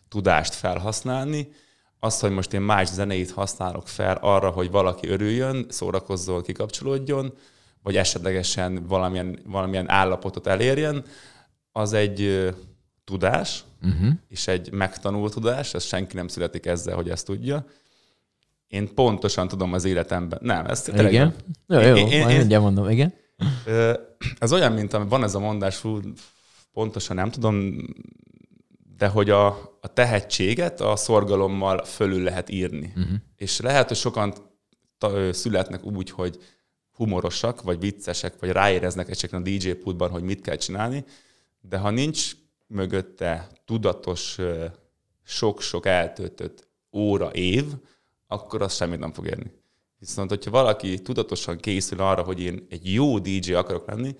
[0.07, 1.51] tudást felhasználni.
[1.99, 7.33] Azt, hogy most én más zenét használok fel arra, hogy valaki örüljön, szórakozzon, kikapcsolódjon,
[7.83, 11.05] vagy esetlegesen valamilyen, valamilyen állapotot elérjen,
[11.71, 12.49] az egy
[13.09, 14.09] tudás, uh-huh.
[14.27, 17.65] és egy megtanult tudás, ez senki nem születik ezzel, hogy ezt tudja.
[18.67, 20.39] Én pontosan tudom az életemben.
[20.41, 21.11] Nem, ezt tényleg...
[21.13, 21.35] Igen?
[21.67, 23.13] Jó, jó, én, én, én, én mondom, igen.
[24.37, 25.99] Ez olyan, mint van ez a mondás, fú,
[26.73, 27.75] pontosan nem tudom,
[28.97, 29.47] de hogy a,
[29.81, 32.93] a tehetséget a szorgalommal fölül lehet írni.
[32.95, 33.15] Uh-huh.
[33.35, 34.33] És lehet, hogy sokan
[34.97, 36.37] ta, születnek úgy, hogy
[36.91, 41.03] humorosak, vagy viccesek, vagy ráéreznek esetleg a DJ pultban, hogy mit kell csinálni,
[41.61, 42.31] de ha nincs
[42.69, 44.37] mögötte tudatos,
[45.23, 47.65] sok-sok eltöltött óra, év,
[48.27, 49.51] akkor az semmit nem fog érni.
[49.99, 54.15] Viszont, hogyha valaki tudatosan készül arra, hogy én egy jó DJ akarok lenni,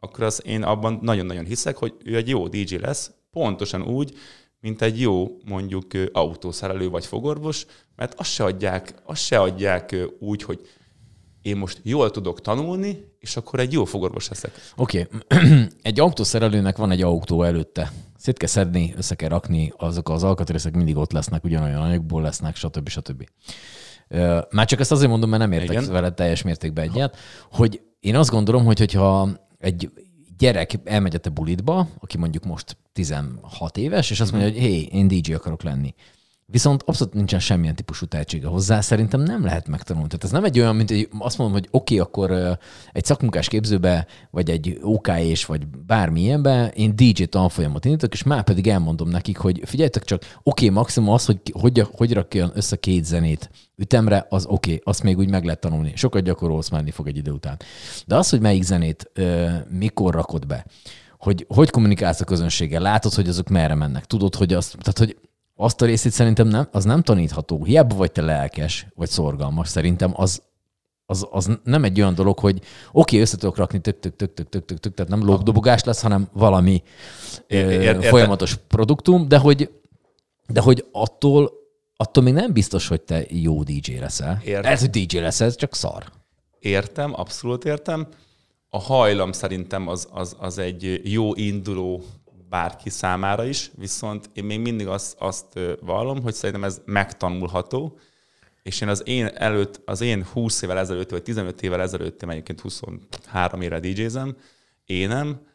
[0.00, 4.16] akkor az én abban nagyon-nagyon hiszek, hogy ő egy jó DJ lesz, pontosan úgy,
[4.60, 10.42] mint egy jó mondjuk autószerelő vagy fogorvos, mert azt se adják, azt se adják úgy,
[10.42, 10.68] hogy
[11.44, 14.52] én most jól tudok tanulni, és akkor egy jó fogorvos leszek.
[14.76, 15.66] Oké, okay.
[15.82, 17.92] egy autószerelőnek van egy autó előtte.
[18.16, 22.56] Szét kell szedni, össze kell rakni, azok az alkatrészek mindig ott lesznek, ugyanolyan anyagból lesznek,
[22.56, 22.88] stb.
[22.88, 23.28] stb.
[24.50, 25.92] Már csak ezt azért mondom, mert nem értek Igen.
[25.92, 27.16] vele teljes mértékben egyet,
[27.50, 29.28] hogy én azt gondolom, hogy hogyha
[29.58, 29.90] egy
[30.38, 34.80] gyerek elmegy a te bulitba, aki mondjuk most 16 éves, és azt mondja, hogy hé,
[34.80, 35.94] én DJ akarok lenni
[36.46, 40.08] Viszont abszolút nincsen semmilyen típusú tehetsége hozzá, szerintem nem lehet megtanulni.
[40.08, 42.58] Tehát ez nem egy olyan, mint hogy azt mondom, hogy oké, okay, akkor
[42.92, 48.42] egy szakmunkás képzőbe, vagy egy OK és vagy bármilyenbe én DJ tanfolyamot indítok, és már
[48.42, 52.76] pedig elmondom nekik, hogy figyeljetek csak, oké, okay, maximum az, hogy hogy, hogy rakjon össze
[52.76, 55.92] két zenét ütemre, az oké, okay, azt még úgy meg lehet tanulni.
[55.96, 57.56] Sokat gyakorolsz, menni fog egy idő után.
[58.06, 59.10] De az, hogy melyik zenét
[59.68, 60.66] mikor rakod be,
[61.18, 65.16] hogy hogy kommunikálsz a közönséggel, látod, hogy azok merre mennek, tudod, hogy azt, tehát hogy
[65.56, 67.64] azt a részét szerintem nem, az nem tanítható.
[67.64, 70.42] Hiába vagy te lelkes, vagy szorgalmas, szerintem az,
[71.06, 74.34] az, az nem egy olyan dolog, hogy oké, okay, össze tudok rakni tök, tök, tök,
[74.34, 76.82] tök, tök, tök, tök, tehát nem lógdobogás lesz, hanem valami
[77.46, 79.70] ér, folyamatos produktum, de hogy,
[80.46, 81.52] de hogy attól,
[81.96, 84.42] attól még nem biztos, hogy te jó DJ leszel.
[84.44, 86.04] Ez, hogy DJ leszel, ez csak szar.
[86.58, 88.06] Értem, abszolút értem.
[88.68, 92.02] A hajlam szerintem az, az, az egy jó induló
[92.54, 97.98] bárki számára is, viszont én még mindig azt, azt vallom, hogy szerintem ez megtanulható,
[98.62, 102.30] és én az én előtt, az én 20 évvel ezelőtt, vagy 15 évvel ezelőtt, én
[102.30, 104.36] egyébként 23 éve DJ-zem,
[104.84, 105.46] énem,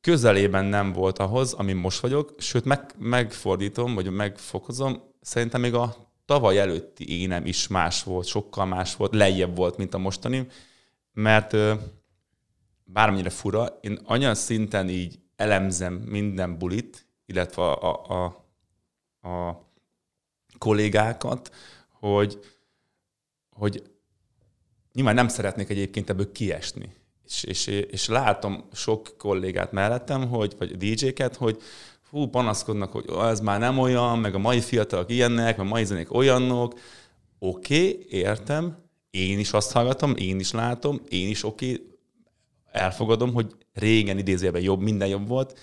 [0.00, 5.96] közelében nem volt ahhoz, ami most vagyok, sőt meg, megfordítom, vagy megfokozom, szerintem még a
[6.24, 10.46] tavaly előtti énem is más volt, sokkal más volt, lejjebb volt, mint a mostani,
[11.12, 11.56] mert
[12.84, 19.68] bármennyire fura, én olyan szinten így elemzem minden bulit, illetve a, a, a, a
[20.58, 21.54] kollégákat,
[21.88, 22.38] hogy,
[23.50, 23.82] hogy
[24.92, 26.92] nyilván nem szeretnék egyébként ebből kiesni.
[27.24, 31.62] És, és, és látom sok kollégát mellettem, hogy, vagy DJ-ket, hogy
[32.10, 35.84] hú, panaszkodnak, hogy ez már nem olyan, meg a mai fiatalok ilyenek, meg a mai
[35.84, 36.78] zenék olyanok.
[37.38, 38.76] Oké, okay, értem,
[39.10, 41.98] én is azt hallgatom, én is látom, én is oké, okay,
[42.72, 45.58] elfogadom, hogy régen idézőjelben jobb, minden jobb volt,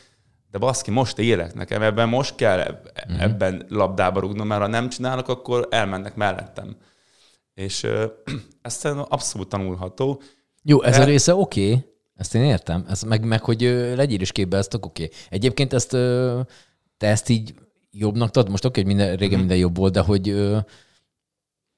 [0.52, 3.20] de baszki, most élek nekem, ebben most kell mhm.
[3.20, 6.76] ebben labdába rúgnom, mert ha nem csinálok, akkor elmennek mellettem.
[7.54, 8.06] És ö,
[8.62, 10.22] ez szerintem abszolút tanulható.
[10.64, 11.02] Jó, ez de...
[11.02, 11.86] a része oké, okay.
[12.16, 13.62] ezt én értem, ez meg, meg hogy
[13.96, 14.86] legyél is képbe, ezt oké.
[14.86, 15.16] Okay.
[15.30, 15.90] Egyébként ezt
[16.98, 17.54] te ezt így
[17.92, 18.50] jobbnak tudod?
[18.50, 19.40] Most oké, okay, hogy minden, régen mm-hmm.
[19.40, 20.52] minden jobb volt, de hogy...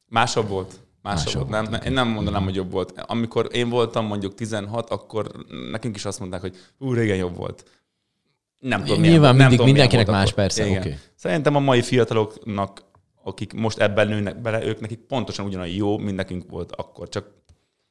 [0.06, 0.80] Másabb volt.
[1.04, 1.70] Másabb volt.
[1.70, 3.04] Nem, én nem mondanám, hogy jobb volt.
[3.08, 5.32] Amikor én voltam mondjuk 16, akkor
[5.72, 7.64] nekünk is azt mondták, hogy ú, régen jobb volt.
[8.60, 10.34] Nem tudom, Nyilván milyen, mindig, nem mindenkinek más akkor.
[10.34, 10.68] persze.
[10.68, 10.80] Igen.
[10.80, 10.96] Okay.
[11.16, 12.84] Szerintem a mai fiataloknak,
[13.24, 17.10] akik most ebben nőnek bele, ők nekik pontosan ugyanolyan jó, mint nekünk volt akkor.
[17.10, 17.26] Csak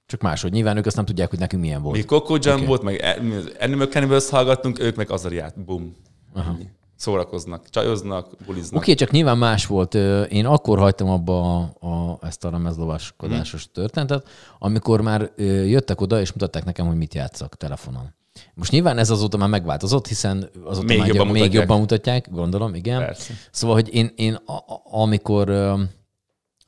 [0.06, 0.52] Csak máshogy.
[0.52, 1.96] Nyilván ők azt nem tudják, hogy nekünk milyen volt.
[1.96, 2.66] Mi Coco Jam okay.
[2.66, 3.20] volt, meg
[3.60, 5.64] Animal Cannibals hallgattunk, ők meg Azariát.
[5.64, 5.96] Bum.
[6.34, 6.56] Aha.
[6.96, 8.80] Szórakoznak, csajoznak, buliznak.
[8.80, 9.94] Oké, okay, csak nyilván más volt.
[10.28, 11.91] Én akkor hagytam abba a, a,
[12.22, 13.72] ezt a lemezlovaskodásos hmm.
[13.72, 15.30] történetet, amikor már
[15.66, 18.14] jöttek oda, és mutatták nekem, hogy mit játszak telefonon.
[18.54, 21.62] Most nyilván ez azóta már megváltozott, hiszen azóta még, már jobban, még mutatják.
[21.62, 22.98] jobban mutatják, gondolom, igen.
[22.98, 23.32] Persze.
[23.50, 25.46] Szóval, hogy én, én a, a, amikor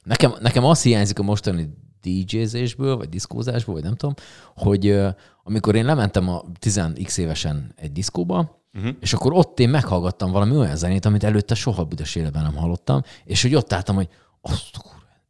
[0.03, 1.69] nekem, nekem az hiányzik a mostani
[2.03, 4.15] DJ-zésből, vagy diszkózásból, vagy nem tudom,
[4.57, 4.99] hogy
[5.43, 8.95] amikor én lementem a 10x évesen egy diszkóba, Uh-huh.
[9.01, 13.03] És akkor ott én meghallgattam valami olyan zenét, amit előtte soha büdös életben nem hallottam,
[13.25, 14.09] és hogy ott álltam, hogy
[14.41, 14.77] azt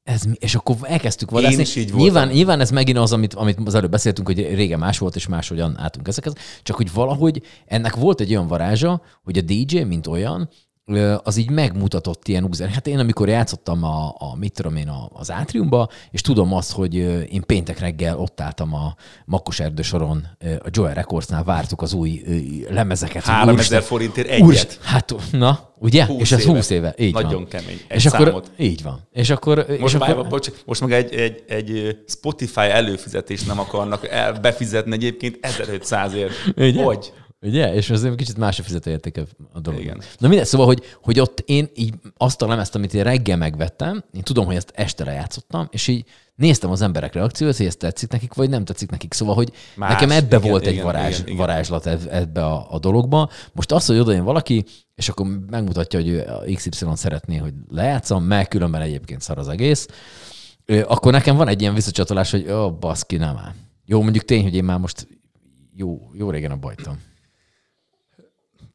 [0.05, 0.35] ez mi?
[0.39, 1.55] És akkor elkezdtük vadászni.
[1.55, 4.79] Én is így nyilván, nyilván ez megint az, amit, amit az előbb beszéltünk, hogy régen
[4.79, 6.33] más volt, és máshogyan álltunk ezekhez.
[6.63, 10.49] Csak hogy valahogy ennek volt egy olyan varázsa, hogy a DJ, mint olyan,
[11.23, 12.69] az így megmutatott ilyen úzen.
[12.69, 16.95] Hát én, amikor játszottam a, a mit tudom én, az átriumba, és tudom azt, hogy
[17.33, 18.95] én péntek reggel ott álltam a
[19.25, 22.23] Makkos erdősoron, a Joel Recordsnál vártuk az új
[22.71, 23.23] lemezeket.
[23.23, 24.47] 3000 forintért egyet.
[24.47, 26.07] Úristen, hát, na, ugye?
[26.19, 26.53] És ez éve.
[26.53, 26.95] 20 éve.
[26.99, 27.49] Így Nagyon van.
[27.49, 27.81] kemény.
[27.89, 28.51] Egy És akkor, számot.
[28.57, 29.09] így van.
[29.13, 33.59] És akkor, Most, és már, akkor, bocs, most meg egy, egy, egy Spotify előfizetést nem
[33.59, 36.33] akarnak el, befizetni egyébként 1500 ért.
[36.57, 36.83] Ugye?
[36.83, 37.13] Hogy?
[37.45, 37.75] Ugye?
[37.75, 39.81] És azért kicsit más a fizetőértéke a dolog.
[39.81, 40.01] Igen.
[40.19, 44.05] Na minden, szóval, hogy, hogy ott én így azt a lemezt, amit én reggel megvettem,
[44.13, 46.05] én tudom, hogy ezt este játszottam, és így
[46.35, 49.13] néztem az emberek reakciót, hogy ez tetszik nekik, vagy nem tetszik nekik.
[49.15, 49.93] Szóval, hogy Más.
[49.93, 51.39] nekem ebbe Igen, volt egy igen, varázs, igen, igen.
[51.39, 53.31] varázslat eb- ebbe a, a dologba.
[53.53, 58.49] Most az, hogy odajön valaki, és akkor megmutatja, hogy ő XY szeretné, hogy lejátszom, meg
[58.49, 59.89] különben egyébként szar az egész,
[60.87, 63.53] akkor nekem van egy ilyen visszacsatolás, hogy ó, baszki, nem áll.
[63.87, 65.09] Jó, mondjuk tény, hogy én már most
[65.77, 66.99] jó, jó régen a bajtam.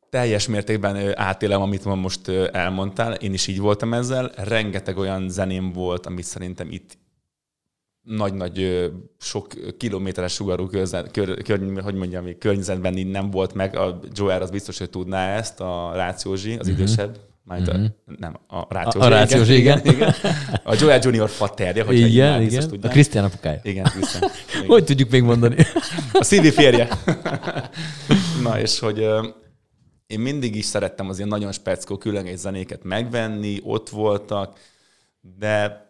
[0.10, 3.13] Teljes mértékben átélem, amit most elmondtál.
[3.13, 4.32] Én is így voltam ezzel.
[4.36, 6.98] Rengeteg olyan zeném volt, amit szerintem itt
[8.02, 13.76] nagy-nagy, sok kilométeres sugarú körzet, kör, kör, hogy mondjam, környezetben így nem volt meg.
[13.76, 17.17] A Joel az biztos, hogy tudná ezt, a Ráció Zsi, az idősebb.
[17.43, 17.78] Majd a,
[18.17, 19.12] nem, a Ráció Mhm.
[19.12, 19.82] A- a Ráció Zsi, igen.
[19.84, 20.13] igen.
[20.63, 22.63] A Joel Junior faterja, hogyha így Igen, igen.
[22.63, 22.91] A tudják.
[22.91, 23.60] Krisztián apukája.
[23.63, 24.32] Igen, Krisztián.
[24.56, 24.65] Igen.
[24.67, 25.56] Hogy tudjuk még mondani?
[26.13, 26.88] A Szilvi férje.
[28.43, 29.06] Na, és hogy
[30.10, 34.60] én mindig is szerettem az ilyen nagyon speckó különleges zenéket megvenni, ott voltak,
[35.38, 35.88] de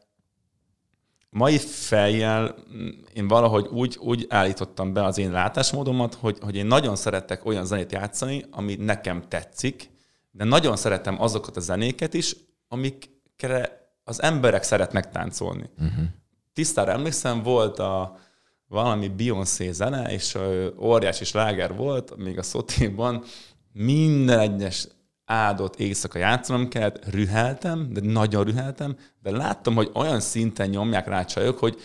[1.30, 6.66] mai fejjel mm, én valahogy úgy, úgy állítottam be az én látásmódomat, hogy, hogy én
[6.66, 9.90] nagyon szeretek olyan zenét játszani, ami nekem tetszik,
[10.32, 12.36] de nagyon szeretem azokat a zenéket is,
[12.68, 15.70] amikre az emberek szeretnek táncolni.
[15.78, 16.06] Uh-huh.
[16.54, 18.18] Tisztára emlékszem, volt a
[18.68, 20.38] valami Beyoncé zene, és
[20.80, 23.24] óriási sláger volt, még a szotéban,
[23.74, 24.88] minden egyes
[25.26, 31.20] áldott éjszaka játszanom kellett, rüheltem, de nagyon rüheltem, de láttam, hogy olyan szinten nyomják rá
[31.20, 31.78] a csajok, hogy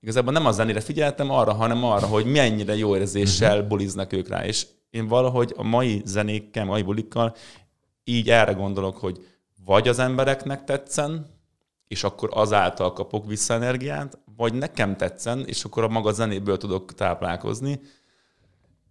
[0.00, 3.68] igazából nem a zenére figyeltem arra, hanem arra, hogy mennyire jó érzéssel uh-huh.
[3.68, 4.44] buliznak ők rá.
[4.44, 7.34] És én valahogy a mai zenékkel, mai bulikkal
[8.04, 9.26] így erre gondolok, hogy
[9.64, 11.26] vagy az embereknek tetszen,
[11.88, 16.94] és akkor azáltal kapok vissza energiát, vagy nekem tetszen, és akkor a maga zenéből tudok
[16.94, 17.80] táplálkozni.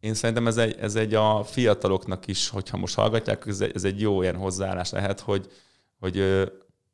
[0.01, 3.83] Én szerintem ez egy, ez egy a fiataloknak is, hogyha most hallgatják, ez egy, ez
[3.83, 5.51] egy jó ilyen hozzáállás lehet, hogy,
[5.99, 6.23] hogy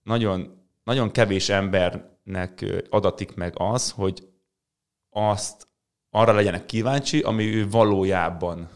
[0.03, 4.27] nagyon, nagyon kevés embernek adatik meg az, hogy
[5.09, 5.67] azt
[6.09, 8.69] arra legyenek kíváncsi, ami ő valójában.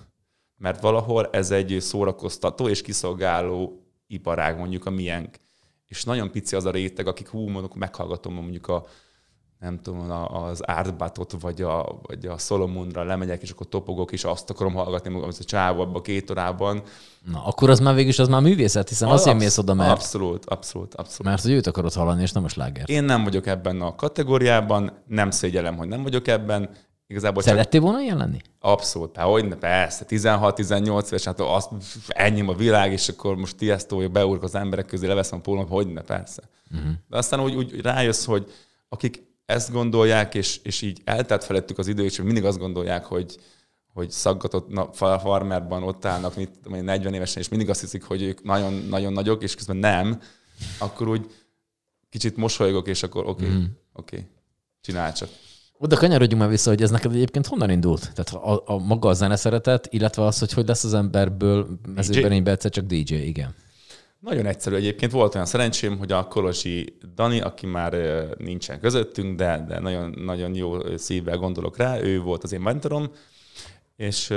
[0.56, 5.38] Mert valahol ez egy szórakoztató és kiszolgáló iparág, mondjuk a miénk.
[5.88, 8.86] És nagyon pici az a réteg, akik hú, mondjuk meghallgatom mondjuk a
[9.62, 14.24] nem tudom, a- az Artbatot, vagy a, vagy a Solomonra lemegyek, és akkor topogok, és
[14.24, 16.82] azt akarom hallgatni magam, az a csávó abban a két órában.
[17.32, 19.92] Na, akkor az már végül is az már művészet, hiszen azért Absz- mész oda, mert,
[19.92, 21.24] Abszolút, abszolút, abszolút.
[21.32, 22.90] mert hogy őt akarod hallani, és nem a sláger.
[22.90, 26.70] Én nem vagyok ebben a kategóriában, nem szégyellem, hogy nem vagyok ebben.
[27.08, 28.38] Igazából Szerettél volna ilyen lenni?
[28.60, 31.70] abszolút, hát hogy ne, persze, 16-18 éves, hát azt,
[32.08, 35.88] ennyi a világ, és akkor most Tiesztó, beúrok az emberek közé, leveszem a pólómat, hogy
[35.88, 36.42] ne, persze.
[36.74, 36.92] Uh-huh.
[37.10, 38.52] De aztán úgy, úgy rájössz, hogy
[38.90, 43.38] akik ezt gondolják, és, és így eltelt felettük az idő, és mindig azt gondolják, hogy,
[43.94, 47.82] hogy szaggatott na, fa- farmerban ott állnak, mit, tudom én, 40 évesen, és mindig azt
[47.82, 50.22] hiszik, hogy ők nagyon, nagyon nagyok, és közben nem,
[50.80, 51.32] akkor úgy
[52.10, 53.66] kicsit mosolygok, és akkor oké, okay, Mhm.
[53.94, 54.28] oké, okay,
[54.82, 55.30] csinálj csak.
[55.78, 58.12] Oda kanyarodjunk már vissza, hogy ez neked egyébként honnan indult?
[58.14, 62.52] Tehát a, a maga a zene szeretet, illetve az, hogy hogy lesz az emberből mezőberénybe
[62.52, 63.56] egyszer csak DJ, igen.
[64.22, 65.12] Nagyon egyszerű egyébként.
[65.12, 67.94] Volt olyan szerencsém, hogy a Kolosi Dani, aki már
[68.38, 73.12] nincsen közöttünk, de, de nagyon, nagyon jó szívvel gondolok rá, ő volt az én mentorom,
[73.96, 74.34] és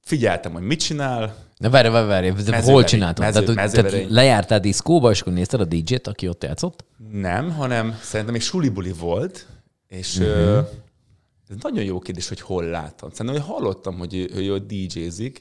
[0.00, 1.36] figyeltem, hogy mit csinál.
[1.58, 3.24] De várj, várj, várj, Mezőverény, hol csináltad?
[3.24, 3.92] mező- tehát, mezőverény.
[3.92, 6.84] tehát lejártál diszkóba, és akkor nézted a DJ-t, aki ott játszott?
[7.10, 9.46] Nem, hanem szerintem még sulibuli volt,
[9.88, 10.68] És uh-huh.
[11.48, 13.10] ez nagyon jó kérdés, hogy hol láttam.
[13.10, 15.40] Szerintem, hogy hallottam, hogy ő, ő, ő DJ-zik,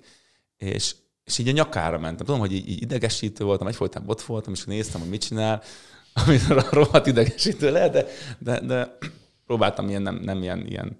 [0.58, 0.95] és,
[1.29, 2.25] és így a nyakára mentem.
[2.25, 5.61] Tudom, hogy így, így idegesítő voltam, egyfolytában ott voltam, és néztem, hogy mit csinál,
[6.25, 6.37] ami
[6.71, 8.05] rohadt idegesítő lehet, de,
[8.39, 8.97] de, de
[9.45, 10.97] próbáltam ilyen, nem, nem ilyen, ilyen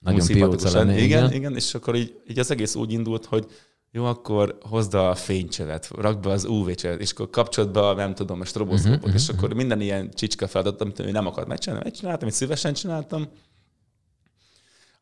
[0.00, 0.92] nagyon pióca lenni.
[0.92, 3.46] Igen, igen, igen, és akkor így, így az egész úgy indult, hogy
[3.92, 8.14] jó, akkor hozd a fénycsevet, rakd be az UV-csevet, és akkor kapcsolod be a, nem
[8.14, 9.38] tudom, a stroboszkópot, uh-huh, és uh-huh.
[9.38, 13.28] akkor minden ilyen csicska feladat, amit ő nem akart megcsinálni, megcsináltam, amit szívesen csináltam.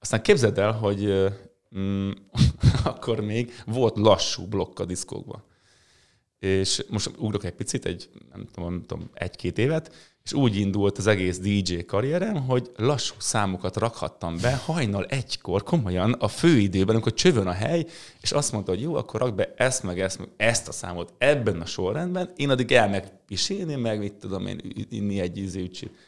[0.01, 1.25] Aztán képzeld el, hogy
[1.79, 2.11] mm,
[2.85, 5.43] akkor még volt lassú blokk a diszkókban.
[6.39, 9.93] És most ugrok egy picit, egy, nem tudom, nem tudom egy-két évet,
[10.29, 16.13] és úgy indult az egész DJ karrierem, hogy lassú számokat rakhattam be hajnal egykor, komolyan
[16.13, 17.87] a főidőben, amikor csövön a hely,
[18.21, 21.13] és azt mondta, hogy jó, akkor rak be ezt, meg ezt, meg ezt a számot
[21.19, 26.08] ebben a sorrendben, én addig elmegpisélni, meg mit tudom én, inni egy ízűcsit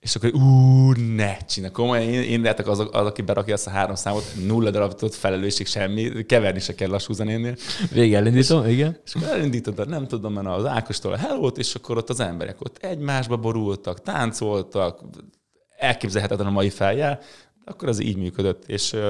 [0.00, 3.70] és akkor ú, ne csinálj, komolyan, én, én lehetek az, az, aki berakja azt a
[3.70, 7.56] három számot, nulla darabot felelősség, semmi, keverni se kell lassú zenénél.
[7.92, 9.00] Végig elindítom, és, igen.
[9.04, 12.60] És akkor elindítod, nem tudom, mert az Ákostól a hello és akkor ott az emberek
[12.60, 15.00] ott egymásba borultak, táncoltak,
[15.78, 17.20] elképzelhetetlen a mai feljel,
[17.64, 19.00] akkor az így működött, és uh,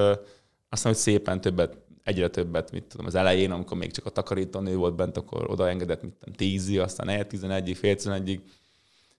[0.69, 4.75] aztán, hogy szépen többet, egyre többet, mit tudom, az elején, amikor még csak a takarítónő
[4.75, 8.41] volt bent, akkor odaengedett, mit tudom, tízig, aztán el tizenegyig, fél tizenegyig,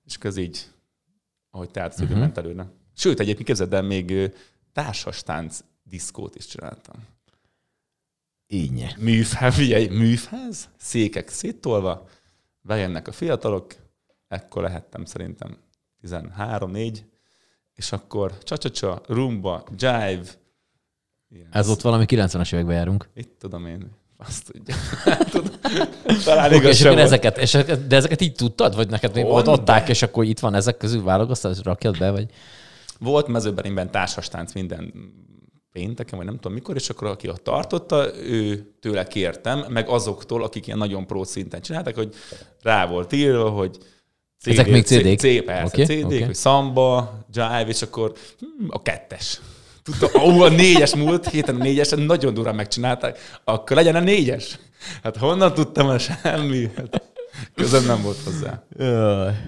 [0.04, 0.66] és akkor így
[1.50, 2.18] ahogy te az uh-huh.
[2.18, 2.72] ment előre.
[2.94, 4.32] Sőt, egyébként képzeld el, még
[4.72, 7.06] társas tánc diszkót is csináltam.
[8.46, 8.94] Így.
[8.98, 12.08] Műfáz, figyelj, műfáz, székek széttolva,
[12.60, 13.74] bejönnek a fiatalok,
[14.28, 15.58] ekkor lehettem szerintem
[16.02, 16.98] 13-4,
[17.74, 20.22] és akkor csacsacsa, rumba, jive.
[21.28, 21.48] Ilyen.
[21.50, 23.08] Ez ott valami 90-es években járunk.
[23.14, 23.90] Itt tudom én,
[24.26, 24.74] azt tudja.
[26.24, 28.74] Talán okay, és akkor ezeket, és, de ezeket így tudtad?
[28.74, 32.10] Vagy neked még ott adták, és akkor itt van ezek közül válogattál, és rakjad be?
[32.10, 32.26] Vagy?
[32.98, 34.92] Volt mezőberimben társastánc minden
[35.72, 40.42] pénteken, vagy nem tudom mikor, és akkor aki ott tartotta, ő tőle kértem, meg azoktól,
[40.42, 42.14] akik ilyen nagyon pro szinten csináltak, hogy
[42.62, 43.78] rá volt írva, hogy
[44.40, 45.18] CD, Ezek még CD-k?
[45.18, 46.22] CD, persze, okay, CD-k, okay.
[46.22, 49.40] hogy Samba, Jive, és akkor hm, a kettes.
[49.88, 54.58] Tudta, ó, a négyes múlt héten a négyes, nagyon durán megcsinálták, akkor legyen a négyes.
[55.02, 56.70] Hát honnan tudtam a semmi?
[56.76, 57.02] Hát,
[57.54, 58.62] közöm nem volt hozzá.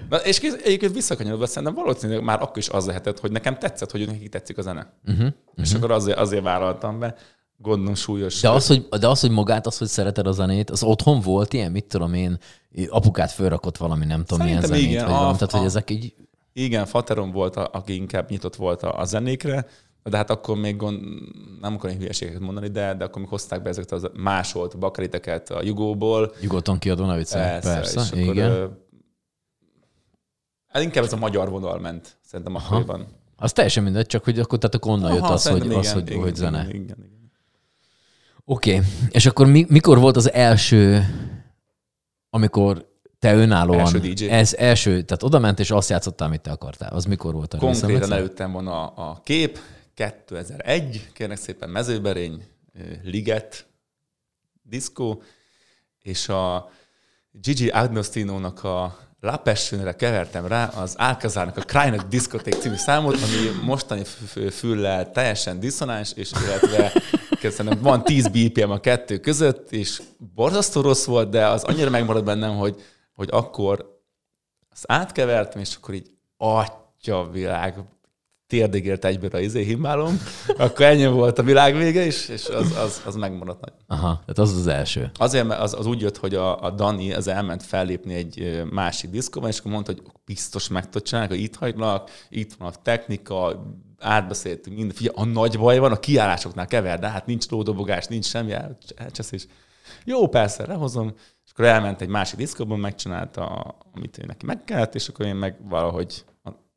[0.09, 4.07] Na, és egyébként visszakanyarodva szerintem valószínűleg már akkor is az lehetett, hogy nekem tetszett, hogy
[4.07, 4.93] neki tetszik a zene.
[5.07, 5.33] Uh-huh, uh-huh.
[5.55, 7.15] És akkor azért, azért vállaltam be.
[7.57, 8.41] Gondolom súlyos.
[8.41, 11.53] De az, hogy, de az, hogy magát, az, hogy szereted a zenét, az otthon volt
[11.53, 12.37] ilyen, mit tudom én,
[12.89, 15.65] apukát fölrakott valami, nem tudom Szerintem milyen zenét, igen, vagy a, valami, tehát, a, hogy
[15.65, 16.13] ezek így...
[16.53, 19.65] Igen, Fateron volt, a, aki inkább nyitott volt a, a zenékre,
[20.03, 21.01] de hát akkor még gond,
[21.61, 25.63] nem akarok hülyeségeket mondani, de, de akkor még hozták be ezeket az másolt bakariteket a
[25.63, 26.33] Jugóból.
[26.41, 28.51] Jugoton kiadó ne persze, persze és igen.
[28.51, 28.77] Akkor,
[30.67, 33.07] hát inkább ez a magyar vonal ment, szerintem akkoriban.
[33.35, 35.93] Az teljesen mindegy, csak hogy akkor, tehát akkor onnan Aha, jött az, hogy, igen, az,
[35.93, 36.59] hogy, igen, hogy zene.
[36.59, 37.31] Igen, igen, igen.
[38.45, 38.85] Oké, okay.
[39.09, 41.05] és akkor mi, mikor volt az első,
[42.29, 43.79] amikor te önállóan...
[43.79, 44.29] Első DJ.
[44.29, 46.93] Ez első, tehát oda ment, és azt játszottál, amit te akartál.
[46.93, 47.55] Az mikor volt?
[47.57, 49.59] Konkrétan előttem van a, a kép,
[49.93, 52.45] 2001, kérnek szépen mezőberény,
[53.03, 53.65] Liget,
[54.63, 55.23] diszkó,
[56.01, 56.69] és a
[57.31, 63.65] Gigi Agnostinónak a La Passionre kevertem rá az Alcazarnak a Crynet Diskoték című számot, ami
[63.65, 64.03] mostani
[64.51, 66.91] füllel teljesen diszonáns, és illetve
[67.41, 70.01] szerintem van 10 BPM a kettő között, és
[70.35, 72.81] borzasztó rossz volt, de az annyira megmaradt bennem, hogy,
[73.13, 73.99] hogy akkor
[74.71, 77.75] azt átkevertem, és akkor így atya világ,
[78.51, 80.21] térdig ért egyből a izé himmálom,
[80.57, 83.73] akkor ennyi volt a világ vége, és, és az, az, az megmaradt nagy.
[83.87, 85.11] Aha, tehát az az első.
[85.17, 89.09] Azért, mert az, az úgy jött, hogy a, a Dani az elment fellépni egy másik
[89.09, 92.81] diszkóban, és akkor mondta, hogy biztos meg tudod csinálni, hogy itt hagylak, itt van a
[92.81, 93.65] technika,
[93.99, 94.95] átbeszéltünk, minden.
[94.95, 98.53] Figyelj, a nagy baj van, a kiállásoknál kever, de hát nincs lódobogás, nincs semmi
[98.95, 99.47] elcseszés.
[100.05, 101.13] Jó, persze, lehozom,
[101.45, 103.45] és akkor elment egy másik diszkóban, megcsinálta,
[103.93, 106.25] amit neki meg kellett, és akkor én meg valahogy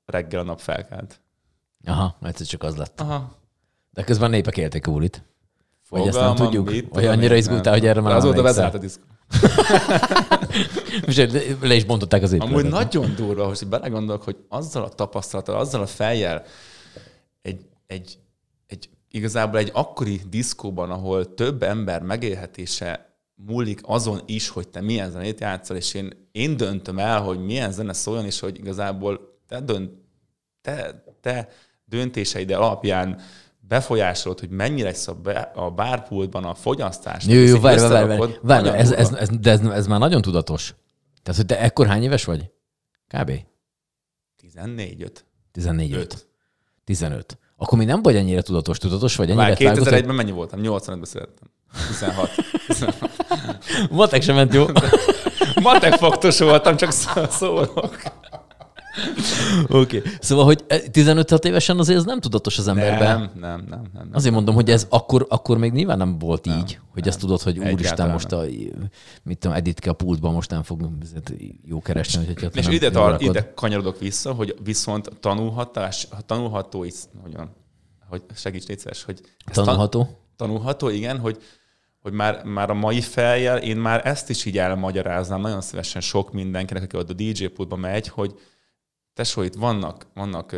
[0.06, 1.20] reggel a nap felkelt.
[1.86, 3.00] Aha, egyszer csak az lett.
[3.00, 3.38] Aha.
[3.90, 5.22] De közben népek élték a bulit.
[5.88, 6.70] Vagy ezt nem tudjuk?
[6.90, 9.02] Vagy annyira izgultál, hogy erre már Azóta bezárt a diszkó.
[11.60, 12.58] le is bontották az épületet.
[12.58, 16.44] Amúgy nagyon durva, hogy belegondolok, hogy azzal a tapasztalattal, azzal a fejjel
[17.42, 18.18] egy, egy,
[18.66, 25.10] egy, igazából egy akkori diszkóban, ahol több ember megélhetése múlik azon is, hogy te milyen
[25.10, 29.60] zenét játszol, és én, én döntöm el, hogy milyen zene szóljon, és hogy igazából te
[29.60, 29.90] dönt,
[30.60, 31.48] te, te
[31.84, 33.20] döntéseid alapján
[33.68, 37.26] befolyásolod, hogy mennyire lesz a, be, a bárpultban a fogyasztás.
[37.26, 40.74] Jó, jó, várj, várj, várj, ez, ez, ez, de ez, ez, már nagyon tudatos.
[41.22, 42.50] Tehát, hogy te ekkor hány éves vagy?
[43.08, 43.32] Kb.
[44.36, 45.24] 14 5.
[45.52, 46.28] 14 5.
[46.84, 47.38] 15.
[47.56, 50.60] Akkor még nem vagy ennyire tudatos, tudatos vagy ennyire hogy 2001-ben mennyi voltam?
[50.62, 51.50] 85-ben születtem.
[51.86, 52.30] 16.
[53.90, 54.66] matek sem ment jó.
[55.62, 58.02] Matek faktos voltam, csak szó- szólok.
[59.68, 59.98] Oké.
[59.98, 60.12] Okay.
[60.20, 63.18] Szóval, hogy 15 évesen azért ez nem tudatos az emberben.
[63.18, 64.08] Nem, nem, nem, nem, nem.
[64.12, 67.58] Azért mondom, hogy ez akkor, akkor még nyilván nem volt így, hogy ezt tudod, hogy
[67.58, 68.44] úristen, most a,
[69.22, 70.88] mit tudom, Editke a pultban most nem fog
[71.64, 76.84] jó keresni, hogyha te És nem ide, tar- ide kanyarodok vissza, hogy viszont tanulhatás, tanulható
[76.84, 77.50] is, hogyan,
[78.08, 80.18] hogy segíts légy szíves, hogy ez tan- Tanulható?
[80.36, 81.42] tanulható, igen, hogy,
[82.02, 86.32] hogy már, már a mai feljel én már ezt is így elmagyaráznám nagyon szívesen sok
[86.32, 88.34] mindenkinek, aki ott a DJ pultba megy, hogy
[89.14, 90.56] tesó, itt vannak, vannak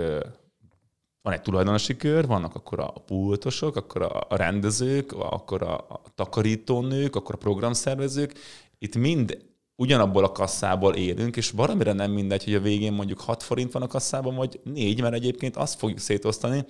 [1.23, 7.17] van egy tulajdonosi kör, vannak akkor a pultosok, akkor a, rendezők, akkor a, a takarítónők,
[7.17, 8.33] akkor a programszervezők.
[8.79, 9.45] Itt mind
[9.77, 13.83] ugyanabból a kasszából élünk, és valamire nem mindegy, hogy a végén mondjuk 6 forint van
[13.83, 16.65] a kasszában, vagy 4, mert egyébként azt fogjuk szétosztani,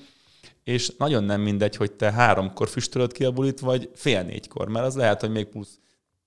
[0.64, 4.87] és nagyon nem mindegy, hogy te háromkor füstölöd ki a bulit, vagy fél négykor, mert
[4.87, 5.78] az lehet, hogy még plusz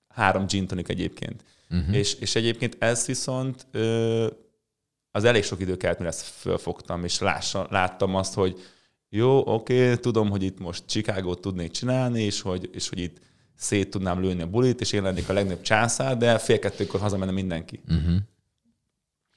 [0.07, 1.43] három gin tonic egyébként.
[1.69, 1.95] Uh-huh.
[1.95, 4.27] És, és egyébként ez viszont ö,
[5.19, 8.59] az elég sok idő kellett, mire ezt fölfogtam, és lássa, láttam azt, hogy
[9.09, 13.17] jó, oké, tudom, hogy itt most Chicagót tudnék csinálni, és hogy, és hogy itt
[13.55, 17.31] szét tudnám lőni a bulit, és én lennék a legnagyobb császár, de fél kettőkor hazamenne
[17.31, 17.81] mindenki.
[17.87, 18.15] Uh-huh.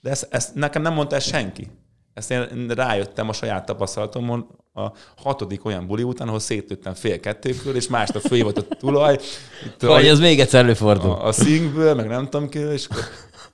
[0.01, 1.69] De ezt, ezt nekem nem mondta ezt senki.
[2.15, 7.75] Ezt én rájöttem a saját tapasztalatomon a hatodik olyan buli után, ahol szétlőttem fél kettőkör,
[7.75, 9.19] és másnap följövött a tulaj.
[9.67, 11.11] Itt Vagy a, ez még egyszer előfordul.
[11.11, 13.05] a, a szingből, meg nem tudom ki, és akkor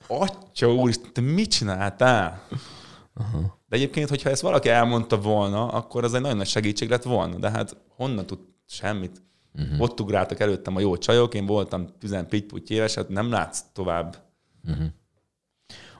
[0.09, 2.41] atya úr, te mit csináltál?
[3.15, 3.41] Uh-huh.
[3.67, 7.37] De egyébként, hogyha ezt valaki elmondta volna, akkor az egy nagyon nagy segítség lett volna.
[7.37, 9.21] De hát honnan tud semmit?
[9.59, 9.81] Uh-huh.
[9.81, 14.17] Ott ugráltak előttem a jó csajok, én voltam 10 pitty éves, hát nem látsz tovább.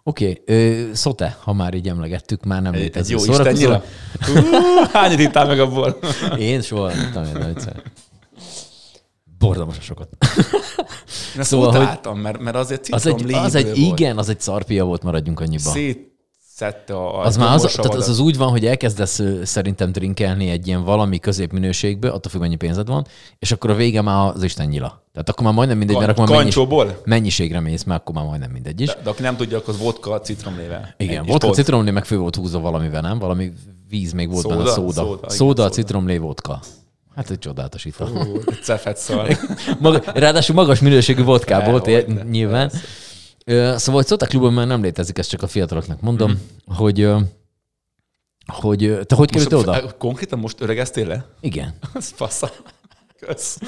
[0.03, 0.93] Oké, okay.
[0.93, 3.83] Szote, ha már így emlegettük, már nem létező jó istennyira.
[4.25, 4.33] Hú,
[4.91, 5.99] Hányat ittál meg abból?
[6.37, 7.53] Én soha nem tudom,
[9.45, 9.65] én egyszer.
[9.67, 10.09] Borzalmas sokat.
[11.37, 13.77] Én Szóval, szóval, hogy- utáltam, mert, mert azért Az egy, az egy volt.
[13.77, 15.69] igen, az egy szarpia volt, maradjunk annyiba.
[15.69, 20.67] Szétszette a Az már az, tehát az, az úgy van, hogy elkezdesz szerintem drinkelni egy
[20.67, 23.05] ilyen valami középminőségbe, attól függ, mennyi pénzed van,
[23.39, 25.03] és akkor a vége már az Isten nyila.
[25.13, 26.57] Tehát akkor már majdnem mindegy, mert akkor már mennyis,
[27.05, 28.87] mennyiségre mész, mert akkor már majdnem mindegy is.
[28.87, 30.93] De, de aki nem tudja, akkor az vodka citromlével.
[30.97, 31.59] Igen, És volt a pont.
[31.59, 33.19] citromlé, meg fő volt húzva valamivel, nem?
[33.19, 33.51] Valami
[33.89, 34.55] víz még volt Szóda?
[34.57, 34.91] benne, szóda.
[34.91, 35.69] Szóda, szóda szóda.
[35.69, 36.59] citromlé, vodka.
[37.19, 38.07] Hát egy csodálatos ital.
[38.07, 39.37] Hú, Cefet szar.
[39.79, 42.71] Maga, ráadásul magas minőségű vodkából, té- ne, nyilván.
[43.45, 46.75] Ö, Szóval, hogy Szóta klubban már nem létezik, ezt csak a fiataloknak mondom, Mhm.
[46.77, 47.09] hogy,
[48.47, 49.95] hogy te hogy kerültél oda?
[49.97, 51.25] Konkrétan most öregeztél le?
[51.41, 51.73] Igen.
[51.93, 52.51] Ez fasza.
[53.19, 53.59] Kösz.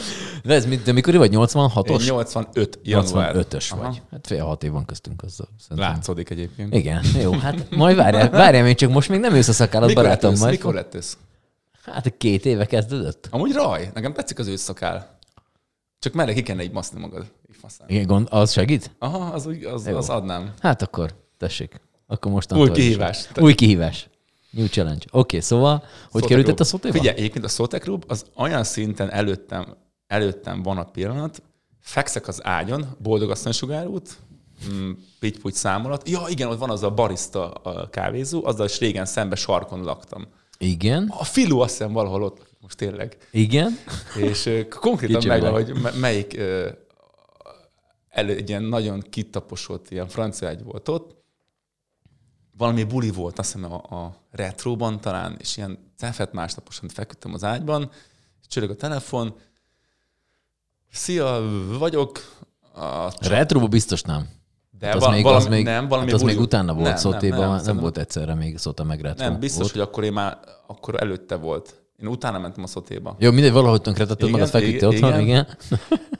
[0.43, 1.31] De ez de mikor vagy?
[1.33, 1.99] 86-os?
[2.01, 3.35] Én 85 január.
[3.35, 3.81] 85-ös Aha.
[3.83, 4.01] vagy.
[4.11, 5.47] Hát fél hat év van köztünk azzal.
[5.67, 5.93] Szerintem.
[5.93, 6.75] Látszódik egyébként.
[6.75, 10.03] Igen, jó, hát majd várjál, várjál még csak most még nem jössz a szakállat, Mikor
[10.03, 10.31] lett barátom.
[10.33, 10.39] ősz?
[10.39, 11.17] Majd Mikor lett ősz?
[11.83, 13.27] Hát két éve kezdődött.
[13.31, 15.19] Amúgy raj, nekem tetszik az ősszakál.
[15.99, 17.25] Csak merre ki kellene így maszni magad.
[17.49, 17.89] Így faszán.
[17.89, 18.91] Igen, gond, az segít?
[18.99, 19.97] Aha, az, úgy, az, Jó.
[19.97, 20.53] az adnám.
[20.59, 21.81] Hát akkor, tessék.
[22.07, 23.29] Akkor most Új kihívás.
[23.39, 24.09] Új kihívás.
[24.51, 25.05] New challenge.
[25.05, 26.93] Oké, okay, szóval, hogy Szótek kerültett a szótéba?
[26.93, 29.77] Figyelj, egyébként a Szótek az olyan szinten előttem,
[30.07, 31.41] előttem van a pillanat,
[31.79, 34.17] fekszek az ágyon, boldog asszonysugárút,
[34.73, 36.09] mm, pitty számolat.
[36.09, 40.27] Ja, igen, ott van az a barista a kávézó, azzal is régen szembe sarkon laktam.
[40.61, 43.17] Igen, A Filú azt hiszem valahol ott most tényleg.
[43.31, 43.77] igen.
[44.17, 46.33] És konkrétan Kicsi megvan, hogy me- melyik
[48.09, 51.19] elő, egy ilyen nagyon kitaposott ilyen francia egy volt ott.
[52.57, 57.43] Valami buli volt, azt hiszem a, a retroban talán, és ilyen cefet másnaposan feküdtem az
[57.43, 57.89] ágyban,
[58.41, 59.35] és csörög a telefon.
[60.91, 61.41] Szia,
[61.77, 62.39] vagyok.
[62.73, 64.29] A csak- Retróba biztos nem.
[64.81, 66.85] De Hát az, val- még, valami, az még, nem, valami hát az még utána volt
[66.87, 69.25] nem, szótéba, nem, nem, szerintem- volt egyszerre még szóta meg retro.
[69.29, 69.71] Nem, biztos, volt.
[69.71, 71.81] hogy akkor én már akkor előtte volt.
[71.97, 73.15] Én utána mentem a szotéba.
[73.19, 75.47] Jó, mindegy, valahogy tönkretetted magad, feküdtél otthon, igen.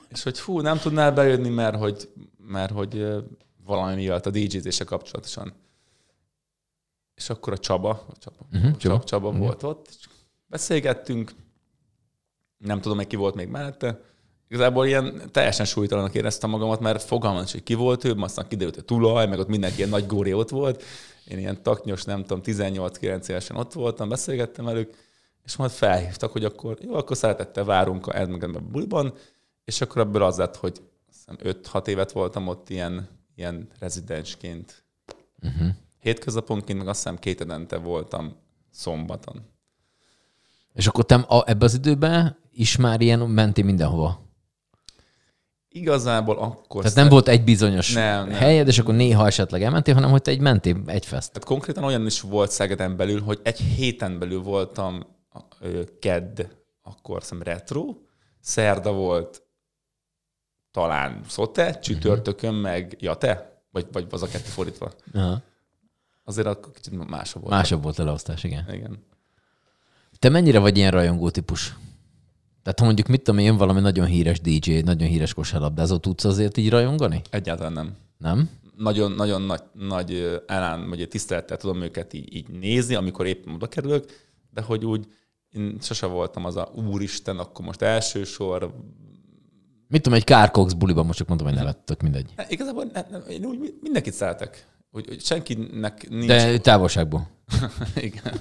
[0.08, 2.08] És hogy fú, nem tudnál bejönni, mert hogy,
[2.38, 3.06] mert hogy
[3.64, 5.52] valami miatt a DJ-zése kapcsolatosan.
[7.14, 8.94] És akkor a Csaba, a Csaba, Mhm, uh-huh, Csaba.
[8.94, 9.40] Csaba, Csaba Igen.
[9.40, 10.06] volt ott, és
[10.46, 11.32] beszélgettünk,
[12.58, 14.00] nem tudom, hogy ki volt még mellette.
[14.52, 18.74] Igazából ilyen teljesen súlytalanak éreztem magamat, mert fogalmam nincs, hogy ki volt ő, aztán kiderült,
[18.74, 20.82] hogy tulaj, meg ott mindenki ilyen nagy góri ott volt.
[21.24, 24.94] Én ilyen taknyos, nem tudom, 18-9 évesen ott voltam, beszélgettem velük,
[25.44, 29.14] és majd felhívtak, hogy akkor jó, akkor szeretettel várunk a a buliban,
[29.64, 34.84] és akkor ebből az lett, hogy azt hiszem 5-6 évet voltam ott ilyen, ilyen rezidensként.
[35.42, 35.68] Uh-huh.
[36.00, 38.36] Hétköznaponként, meg azt hiszem két edente voltam
[38.70, 39.42] szombaton.
[40.72, 44.30] És akkor te ebbe az időben is már ilyen menti mindenhova.
[45.72, 46.82] Igazából akkor...
[46.82, 48.38] Tehát nem volt egy bizonyos Nem, nem.
[48.38, 51.32] helyed, és akkor néha esetleg elmentél, hanem hogy te egy mentél egy fest.
[51.32, 55.06] Tehát konkrétan olyan is volt Szegeden belül, hogy egy héten belül voltam
[56.00, 56.40] kedd,
[56.82, 57.96] akkor hiszem retro,
[58.40, 59.42] szerda volt
[60.70, 64.92] talán szote, csütörtökön meg jate, vagy, vagy az a kettő fordítva.
[65.14, 65.42] Aha.
[66.24, 67.54] Azért akkor kicsit másabb volt.
[67.54, 68.64] Másabb volt a leosztás, igen.
[68.72, 69.04] Igen.
[70.18, 71.76] Te mennyire vagy ilyen rajongó típus?
[72.62, 76.56] Tehát ha mondjuk, mit tudom én, valami nagyon híres DJ, nagyon híres kosárlabdázó, tudsz azért
[76.56, 77.22] így rajongani?
[77.30, 77.96] Egyáltalán nem.
[78.18, 78.50] Nem?
[78.76, 83.68] Nagyon, nagyon nagy, nagy elán, vagy tisztelettel tudom őket így, így nézni, amikor éppen oda
[83.68, 85.06] kerülök, de hogy úgy
[85.52, 88.74] én sose voltam az a úristen, akkor most elsősor.
[89.88, 92.32] Mit tudom, egy Kárkox buliban, most csak mondom, hogy nevet, tök mindegy.
[92.36, 94.66] Hát Igazából ne, ne, én úgy mindenkit szeretek.
[94.90, 96.26] Hogy, hogy senkinek nincs...
[96.26, 97.28] De távolságból.
[97.96, 98.40] Igen.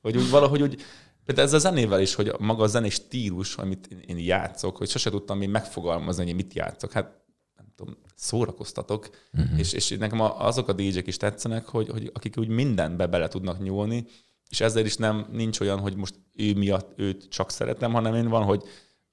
[0.00, 0.82] Hogy úgy valahogy úgy,
[1.24, 5.10] például ez a zenével is, hogy maga a zenés stílus, amit én- játszok, hogy sose
[5.10, 6.92] tudtam még megfogalmazni, hogy mit játszok.
[6.92, 7.20] Hát
[7.56, 9.58] nem tudom, szórakoztatok, uh-huh.
[9.58, 13.62] és, és nekem azok a DJ-k is tetszenek, hogy, hogy akik úgy mindenbe bele tudnak
[13.62, 14.06] nyúlni,
[14.48, 18.28] és ezzel is nem nincs olyan, hogy most ő miatt őt csak szeretem, hanem én
[18.28, 18.62] van, hogy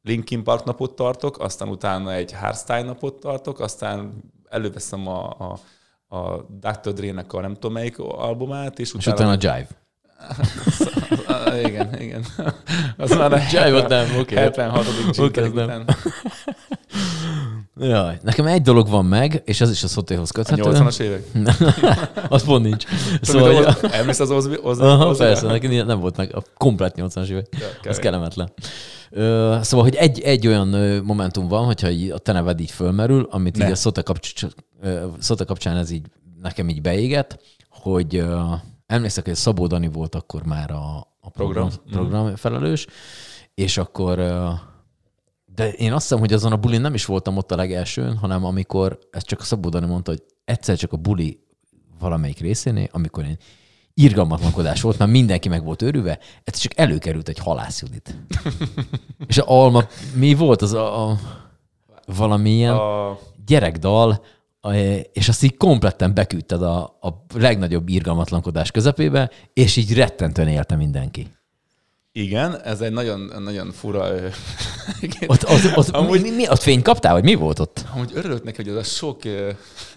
[0.02, 5.60] Linkin Park napot tartok, aztán utána egy hardstyle napot tartok, aztán előveszem a, a,
[6.16, 6.94] a Dr.
[6.94, 9.16] Dre-nek a nem tudom melyik albumát, és És utána...
[9.16, 9.88] utána a Jive.
[11.28, 12.26] Ah, igen, igen.
[12.98, 14.36] Az már a Jive-ot nem, oké.
[14.36, 14.86] 76.
[15.18, 15.64] Oké, okay, az nem.
[15.64, 15.86] után.
[17.80, 20.62] Jaj, nekem egy dolog van meg, és az is a szotéhoz A köthető.
[20.66, 21.24] 80-as évek?
[22.30, 22.86] az pont nincs.
[23.22, 24.60] Szóval, Szóval, az, emlékszel az Ozzy?
[24.62, 27.48] Ozzy Aha, persze, nekem nem volt meg a komplet 80-as évek.
[27.60, 28.52] Ja, Ez kellemetlen.
[29.10, 30.68] Ö, szóval, hogy egy, egy olyan
[31.04, 33.66] momentum van, hogyha így a te neved így fölmerül, amit Ne.
[33.66, 34.46] így a Szota, kapcs,
[35.20, 36.06] Szota kapcsán ez így
[36.42, 37.40] nekem így beégett,
[37.70, 38.24] hogy
[38.90, 42.10] emlékszek, hogy Szabó Dani volt akkor már a, a program, Program.
[42.10, 42.88] program felelős,
[43.54, 44.18] és akkor
[45.56, 48.46] de én azt hiszem, hogy azon a bulin nem is voltam ott a legelsőn, hanem
[48.46, 51.40] amikor, ezt csak a Szabó Dani mondta, hogy egyszer csak a buli
[52.00, 53.38] valamelyik részénél, amikor én
[53.94, 58.16] irgalmatlankodás volt, mert mindenki meg volt őrülve, ez csak előkerült egy halászjudit.
[59.28, 59.84] És a Alma,
[60.16, 61.18] mi volt az a, a
[62.06, 63.18] valamilyen a...
[63.46, 64.24] Gyerekdal,
[65.14, 71.28] és azt így kompletten beküldted a, a legnagyobb irgalmatlankodás közepébe, és így rettentően élte mindenki.
[72.12, 74.08] igen, ez egy nagyon, nagyon fura...
[75.28, 77.84] Ott, ott, ott, Amúgy- mi, mi, ott fényt kaptál, vagy mi volt ott?
[77.94, 79.22] Amúgy örülök neki, hogy az a sok,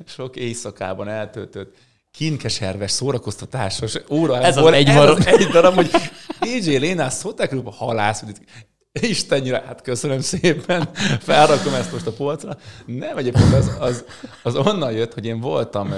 [0.07, 1.75] sok éjszakában eltöltött
[2.11, 4.41] kínkeserves, szórakoztatásos óra.
[4.41, 5.91] Ez az volt, egy ez marad- az egy darab, hogy
[6.41, 8.37] DJ Lénás Szóták a halász, hogy
[9.01, 12.57] Istennyire, hát köszönöm szépen, felrakom ezt most a polcra.
[12.87, 14.05] Nem, egyébként az, az,
[14.43, 15.95] az onnan jött, hogy én voltam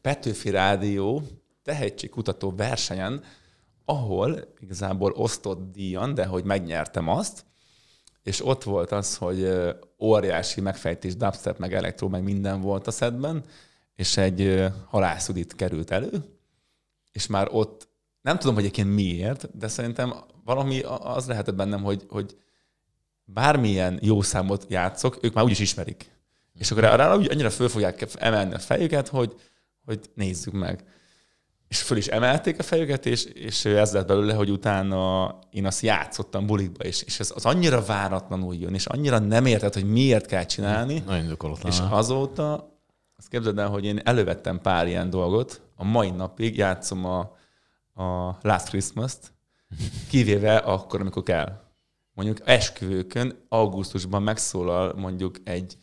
[0.00, 1.22] Petőfi Rádió
[1.62, 3.22] tehetségkutató versenyen,
[3.84, 7.44] ahol igazából osztott díjan, de hogy megnyertem azt,
[8.22, 9.52] és ott volt az, hogy
[9.98, 13.44] óriási megfejtés, dubstep, meg elektro, meg minden volt a szedben,
[13.96, 16.24] és egy halászudit került elő,
[17.12, 17.88] és már ott
[18.22, 20.14] nem tudom, hogy egyébként miért, de szerintem
[20.44, 22.36] valami az lehetett bennem, hogy, hogy
[23.24, 26.10] bármilyen jó számot játszok, ők már úgyis ismerik.
[26.54, 29.34] És akkor arra úgy annyira föl fogják emelni a fejüket, hogy,
[29.84, 30.84] hogy nézzük meg.
[31.68, 35.80] És föl is emelték a fejüket, és, és ez lett belőle, hogy utána én azt
[35.80, 40.26] játszottam bulikba, és, és ez az annyira váratlanul jön, és annyira nem érted, hogy miért
[40.26, 41.72] kell csinálni, Nagyon indokolatlan.
[41.72, 42.78] és azóta,
[43.16, 47.36] azt képzeld el, hogy én elővettem pár ilyen dolgot, a mai napig játszom a,
[48.00, 49.32] a Last Christmas-t,
[50.08, 51.68] kivéve akkor, amikor kell.
[52.12, 55.76] Mondjuk esküvőkön augusztusban megszólal mondjuk egy,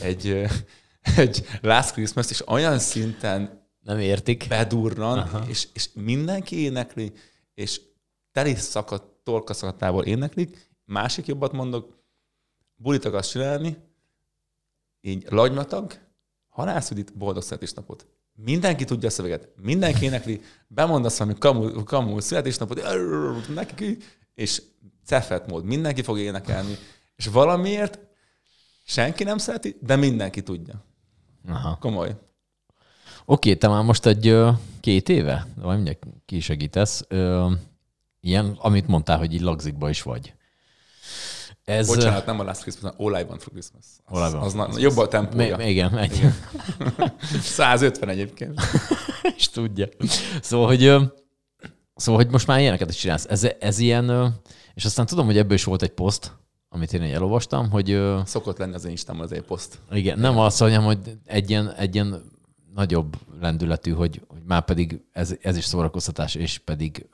[0.00, 0.26] egy,
[1.16, 4.46] egy Last Christmas, és olyan szinten Nem értik.
[4.48, 7.12] bedurran, és, és mindenki énekli,
[7.54, 7.80] és
[8.32, 10.70] teli szakadt, torkaszakatából éneklik.
[10.84, 11.98] Másik jobbat mondok,
[12.76, 13.76] bulit akarsz csinálni,
[15.00, 15.98] így lagymatag,
[16.48, 18.06] halászudit, boldog születésnapot.
[18.36, 22.82] Mindenki tudja a szöveget, mindenki énekli, bemondasz valami kamu, kamu születésnapot,
[23.54, 24.04] nekik,
[24.34, 24.62] és
[25.04, 26.76] cefet mód, mindenki fog énekelni,
[27.16, 27.98] és valamiért
[28.84, 30.84] senki nem szereti, de mindenki tudja.
[31.48, 31.76] Aha.
[31.80, 32.16] Komoly.
[33.24, 34.36] Oké, te már most egy
[34.80, 37.50] két éve, vagy mindjárt ki segítesz, ö,
[38.20, 40.34] ilyen, amit mondtál, hogy így lagzikba is vagy.
[41.64, 43.84] Ez, Bocsánat, nem a Last Christmas, hanem All I Want for Christmas.
[44.04, 45.56] Az, All I Want az na, jobb a tempója.
[45.56, 46.20] mi- igen, egy,
[47.40, 48.60] 150 egyébként.
[49.36, 49.86] is tudja.
[50.42, 50.80] Szóval, hogy,
[51.96, 53.26] szóval, hogy most már ilyeneket is csinálsz.
[53.28, 54.34] Ez, ez ilyen,
[54.74, 56.32] és aztán tudom, hogy ebből is volt egy poszt,
[56.68, 59.78] amit én elolvastam, hogy Szokott lenni az Instámon az egy poszt.
[59.90, 62.22] Igen, nem azt mondjam, hogy egy ilyen, egy ilyen
[62.74, 67.06] nagyobb lendületű, hogy, hogy már pedig ez, ez is szórakoztatás, és pedig,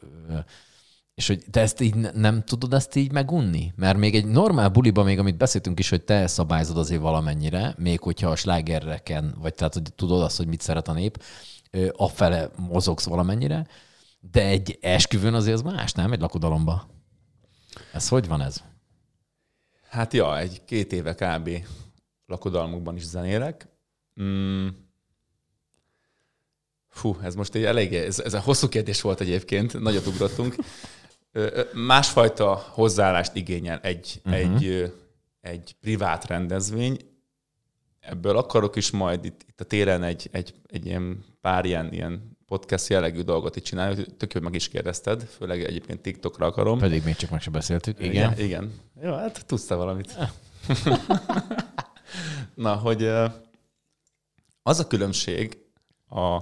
[1.20, 3.72] És hogy te ezt így ne- nem tudod ezt így megunni?
[3.76, 8.00] Mert még egy normál buliba, még amit beszéltünk is, hogy te szabályzod azért valamennyire, még
[8.00, 11.22] hogyha a slágereken, vagy tehát, hogy tudod azt, hogy mit szeret a nép,
[11.92, 13.66] afele mozogsz valamennyire,
[14.32, 16.12] de egy esküvőn azért az más, nem?
[16.12, 16.88] Egy lakodalomba.
[17.92, 18.62] Ez hogy van ez?
[19.88, 21.50] Hát ja, egy két éve kb.
[22.26, 23.68] lakodalmukban is zenélek.
[24.22, 24.68] Mm.
[26.88, 30.54] Fú, ez most egy elég, ez, ez a hosszú kérdés volt egyébként, nagyot ugrottunk.
[31.72, 34.40] Másfajta hozzáállást igényel egy, uh-huh.
[34.40, 34.92] egy,
[35.40, 36.98] egy privát rendezvény.
[38.00, 42.38] Ebből akarok is majd itt, itt a téren egy, egy, egy ilyen pár ilyen, ilyen
[42.46, 46.78] podcast jellegű dolgot itt csinálni, tök jó, meg is kérdezted, főleg egyébként TikTokra akarom.
[46.78, 48.00] Pedig még csak meg se beszéltük.
[48.00, 48.32] Igen.
[48.32, 48.72] Igen, igen.
[49.02, 50.18] Jó, hát tudsz te valamit.
[52.54, 53.10] Na, hogy
[54.62, 55.58] az a különbség
[56.08, 56.34] a,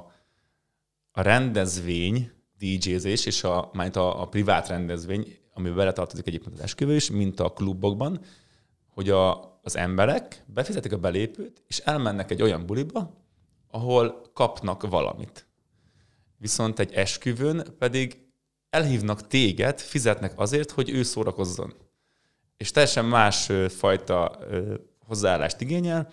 [1.10, 6.94] a rendezvény, DJ-zés és a, majd a, a privát rendezvény, amiben beletartozik egyébként az esküvő
[6.94, 8.20] is, mint a klubokban,
[8.88, 13.26] hogy a, az emberek befizetik a belépőt, és elmennek egy olyan buliba,
[13.70, 15.46] ahol kapnak valamit.
[16.36, 18.26] Viszont egy esküvőn pedig
[18.70, 21.74] elhívnak téged, fizetnek azért, hogy ő szórakozzon.
[22.56, 24.38] És teljesen más fajta
[25.06, 26.08] hozzáállást igényel.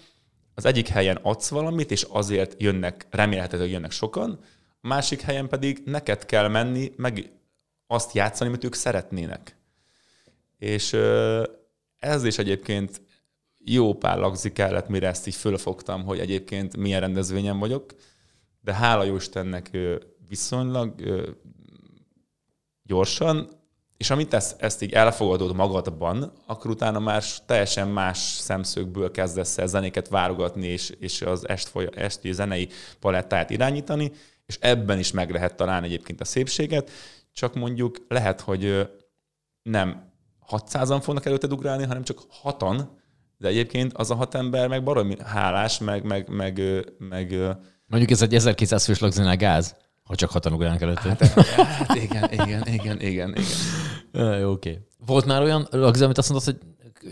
[0.53, 4.39] Az egyik helyen adsz valamit, és azért jönnek, remélhetőleg jönnek sokan,
[4.85, 7.31] másik helyen pedig neked kell menni, meg
[7.87, 9.57] azt játszani, amit ők szeretnének.
[10.57, 10.93] És
[11.97, 13.01] ez is egyébként
[13.57, 17.95] jó pár lagzi kellett, mire ezt így fölfogtam, hogy egyébként milyen rendezvényen vagyok,
[18.61, 19.77] de hála jó Istennek
[20.27, 20.93] viszonylag
[22.83, 23.49] gyorsan,
[23.97, 29.67] és amit ezt, ezt így elfogadod magadban, akkor utána már teljesen más szemszögből kezdesz el
[29.67, 32.69] zenéket válogatni, és, és az est, foly, esti zenei
[32.99, 34.11] palettát irányítani,
[34.45, 36.91] és ebben is meg lehet találni egyébként a szépséget,
[37.33, 38.89] csak mondjuk lehet, hogy
[39.61, 40.13] nem
[40.49, 42.99] 600-an fognak előtted ugrálni, hanem csak hatan,
[43.37, 46.61] de egyébként az a hat ember meg baromi hálás, meg, meg, meg,
[46.97, 47.35] meg
[47.85, 51.09] Mondjuk ez egy 1200 fős lagzinál gáz, ha csak hatan ugrálnak előtte.
[51.09, 53.35] Hát, hát igen, igen, igen, igen, igen.
[54.39, 54.79] Jó, oké.
[55.05, 56.59] Volt már olyan lagzi, amit azt mondod, hogy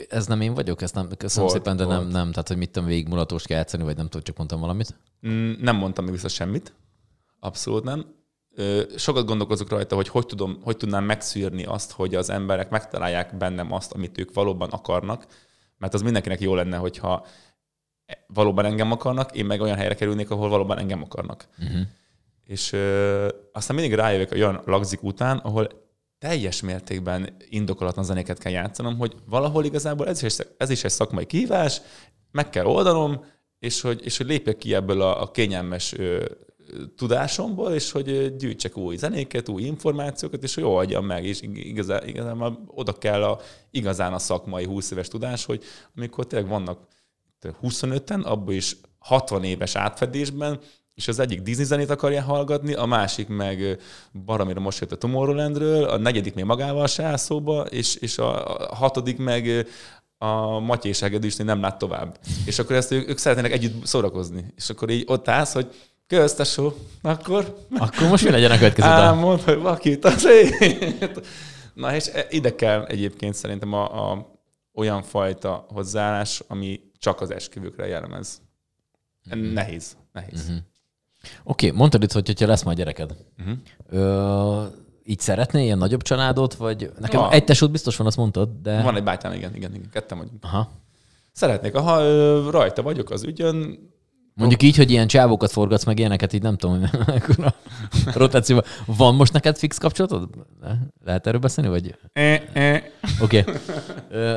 [0.09, 2.11] ez nem én vagyok, ezt nem, köszönöm Volt, szépen, de nem, volt.
[2.11, 4.95] nem, tehát hogy mit tudom, végigmulatóst kell játszani, vagy nem tudom, csak mondtam valamit.
[5.27, 6.73] Mm, Nem mondtam még vissza semmit.
[7.43, 8.15] Abszolút nem.
[8.95, 13.71] Sokat gondolkozok rajta, hogy hogy, tudom, hogy tudnám megszűrni azt, hogy az emberek megtalálják bennem
[13.71, 15.25] azt, amit ők valóban akarnak,
[15.77, 17.25] mert az mindenkinek jó lenne, hogyha
[18.27, 21.47] valóban engem akarnak, én meg olyan helyre kerülnék, ahol valóban engem akarnak.
[21.59, 21.81] Uh-huh.
[22.43, 25.67] És ö, aztán mindig rájövök olyan lagzik után, ahol
[26.19, 30.91] teljes mértékben indokolatlan zenéket kell játszanom, hogy valahol igazából ez is egy, ez is egy
[30.91, 31.81] szakmai kívás,
[32.31, 33.25] meg kell oldanom,
[33.59, 36.25] és hogy, és hogy lépjek ki ebből a, a kényelmes ö,
[36.95, 42.63] tudásomból, és hogy gyűjtsek új zenéket, új információkat, és hogy oldjam meg, és igazán, igazán
[42.67, 43.39] oda kell a,
[43.71, 45.63] igazán a szakmai 20 éves tudás, hogy
[45.95, 46.79] amikor tényleg vannak
[47.61, 50.59] 25-en, abból is 60 éves átfedésben,
[50.95, 53.79] és az egyik Disney zenét akarja hallgatni, a másik meg
[54.25, 58.57] baromira most jött a Tomorrowlandről, a negyedik még magával se áll szóba, és, és a,
[58.69, 59.67] a hatodik meg
[60.17, 62.19] a Matyé Segedűsnél nem lát tovább.
[62.45, 64.45] És akkor ezt ők, ők szeretnének együtt szórakozni.
[64.55, 65.73] És akkor így ott állsz, hogy
[66.07, 68.97] kösz, tesó, akkor Akkor most mi legyen a következő dal?
[68.99, 71.21] álmod, hogy vakít az éjt.
[71.73, 74.31] Na és e- ide kell egyébként szerintem a, a
[74.73, 78.41] olyan fajta hozzáállás, ami csak az esküvőkre jellemez.
[79.53, 80.47] Nehéz, nehéz.
[80.47, 80.57] Mhm.
[81.43, 83.15] Oké, mondtad itt, hogy hogyha lesz majd gyereked.
[83.39, 83.57] Uh-huh.
[83.89, 84.65] Ö,
[85.03, 87.31] így szeretnél ilyen nagyobb családot, vagy nekem Ja.
[87.31, 88.81] egy tesód biztos van, azt mondtad, de...
[88.81, 90.43] Van egy bátyám, igen, igen, igen, ketten vagyunk.
[90.43, 90.71] Aha.
[91.31, 91.97] Szeretnék, ha
[92.51, 93.79] rajta vagyok az ügyön,
[94.35, 96.83] Mondjuk így, hogy ilyen csávókat forgatsz, meg ilyeneket, így nem tudom,
[98.05, 98.65] a rotációban.
[98.85, 100.29] Van most neked fix kapcsolatod?
[101.03, 101.95] Lehet erről beszélni, vagy?
[102.13, 102.21] e,
[102.53, 102.91] e.
[103.21, 103.39] Oké.
[103.39, 103.53] Okay.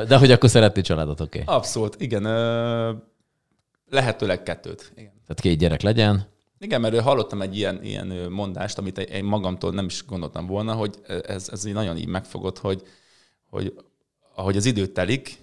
[0.07, 1.41] De hogy akkor szeretnél családot, oké.
[1.41, 1.55] Okay.
[1.55, 2.23] abszolút, igen,
[3.89, 4.91] lehetőleg kettőt.
[4.95, 5.11] Igen.
[5.11, 6.27] Tehát két gyerek legyen.
[6.59, 10.95] Igen, mert hallottam egy ilyen, ilyen mondást, amit én magamtól nem is gondoltam volna, hogy
[11.27, 12.83] ez, ez így nagyon így megfogott, hogy,
[13.49, 13.73] hogy
[14.35, 15.37] ahogy az idő telik,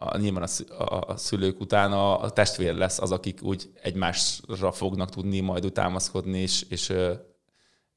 [0.00, 5.10] a, nyilván a, a, szülők után a, a testvér lesz az, akik úgy egymásra fognak
[5.10, 6.92] tudni majd támaszkodni, és, és,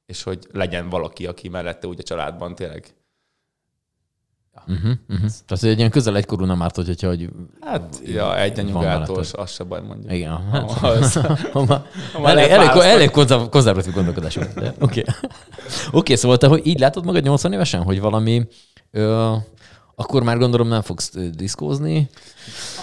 [0.05, 2.95] és hogy legyen valaki, aki mellette úgy a családban tényleg.
[4.67, 5.29] Uh-huh, uh-huh.
[5.45, 7.29] Tehát egy ilyen közel egykorú nem árt, hogyha hogy...
[7.59, 10.11] Hát, ja, egy anyugától, az se baj mondjuk.
[10.11, 10.31] Igen.
[10.31, 11.13] Ha az-
[11.53, 11.85] Ha már-
[12.21, 14.73] már elég, elég, elég konzerv- konzervatív gondolkodás volt.
[14.79, 15.03] Oké.
[15.91, 18.47] Oké, szóval te hogy így látod magad 80 évesen, hogy valami
[18.91, 19.35] ö,
[19.95, 22.09] akkor már gondolom nem fogsz diszkózni.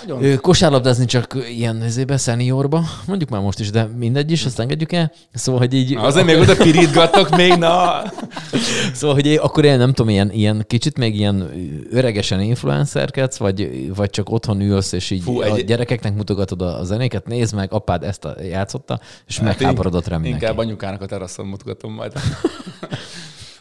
[0.07, 0.41] Nagyon.
[0.41, 5.13] Kosárlabdázni csak ilyen ezébe, szeniorba, mondjuk már most is, de mindegy is, azt engedjük el.
[5.35, 5.95] Szóval, hogy így...
[5.95, 8.03] Azért még oda pirítgattak még, na!
[8.95, 11.51] Szóval, hogy én, akkor én nem tudom, ilyen, ilyen kicsit még ilyen
[11.91, 16.85] öregesen influencerkedsz, vagy, vagy csak otthon ülsz, és így Fú, egy- a gyerekeknek mutogatod a,
[16.85, 20.45] zenéket, nézd meg, apád ezt a, játszotta, és hát Hát megháborodott rá mindenki.
[20.45, 22.13] Inkább anyukának a teraszon mutogatom majd.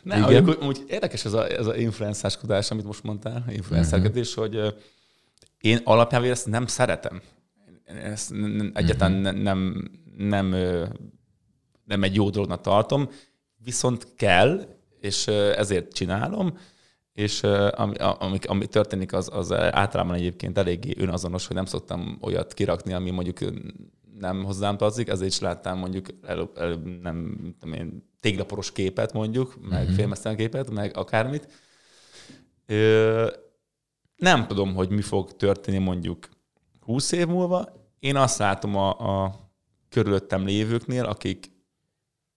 [0.08, 0.48] Nem, Igen.
[0.48, 0.68] Igen.
[0.68, 4.64] Úgy, érdekes ez a, ez a influenszáskodás, amit most mondtál, influencerkedés, uh-huh.
[4.64, 4.76] hogy
[5.62, 7.22] én alapjában ezt nem szeretem.
[7.86, 8.34] Ezt
[8.74, 9.42] egyáltalán uh-huh.
[9.42, 10.86] nem, nem, ö,
[11.86, 13.10] nem egy jó dolognak tartom,
[13.64, 14.66] viszont kell,
[15.00, 16.58] és ezért csinálom,
[17.14, 22.54] és ami, ami, ami történik, az, az általában egyébként eléggé önazonos, hogy nem szoktam olyat
[22.54, 23.38] kirakni, ami mondjuk
[24.20, 29.58] nem hozzám tartozik, ezért is láttam mondjuk előbb, előbb nem tudom én, téglaporos képet mondjuk,
[29.70, 29.96] meg uh-huh.
[29.96, 31.48] félmeztelen képet, meg akármit.
[32.66, 33.32] Ö,
[34.16, 36.30] nem tudom, hogy mi fog történni mondjuk
[36.80, 37.66] 20 év múlva.
[38.00, 38.90] Én azt látom a,
[39.24, 39.36] a
[39.90, 41.56] körülöttem lévőknél, akik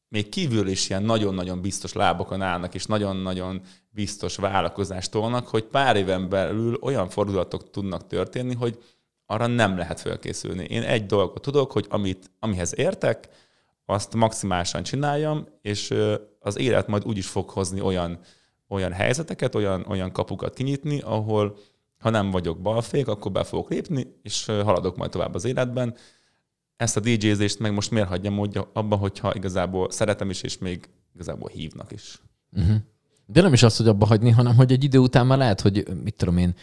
[0.09, 3.61] még kívül is ilyen nagyon-nagyon biztos lábakon állnak, és nagyon-nagyon
[3.91, 8.79] biztos vállalkozást tolnak, hogy pár éven belül olyan fordulatok tudnak történni, hogy
[9.31, 10.65] arra nem lehet felkészülni.
[10.65, 13.29] Én egy dolgot tudok, hogy amit, amihez értek,
[13.85, 15.95] azt maximálisan csináljam, és
[16.41, 18.19] az élet majd úgy is fog hozni olyan,
[18.69, 21.57] olyan helyzeteket, olyan, olyan kapukat kinyitni, ahol
[21.99, 25.95] ha nem vagyok balfék, akkor be fogok lépni, és haladok majd tovább az életben.
[26.77, 30.89] Ezt a DJ-zést meg most miért hagyjam úgy abban, hogyha igazából szeretem is, és még
[31.15, 32.21] igazából hívnak is.
[32.53, 32.77] Uh-huh.
[33.27, 35.85] De nem is azt, hogy abba hagyni, hanem hogy egy idő után már lehet, hogy
[36.05, 36.55] mit tudom én,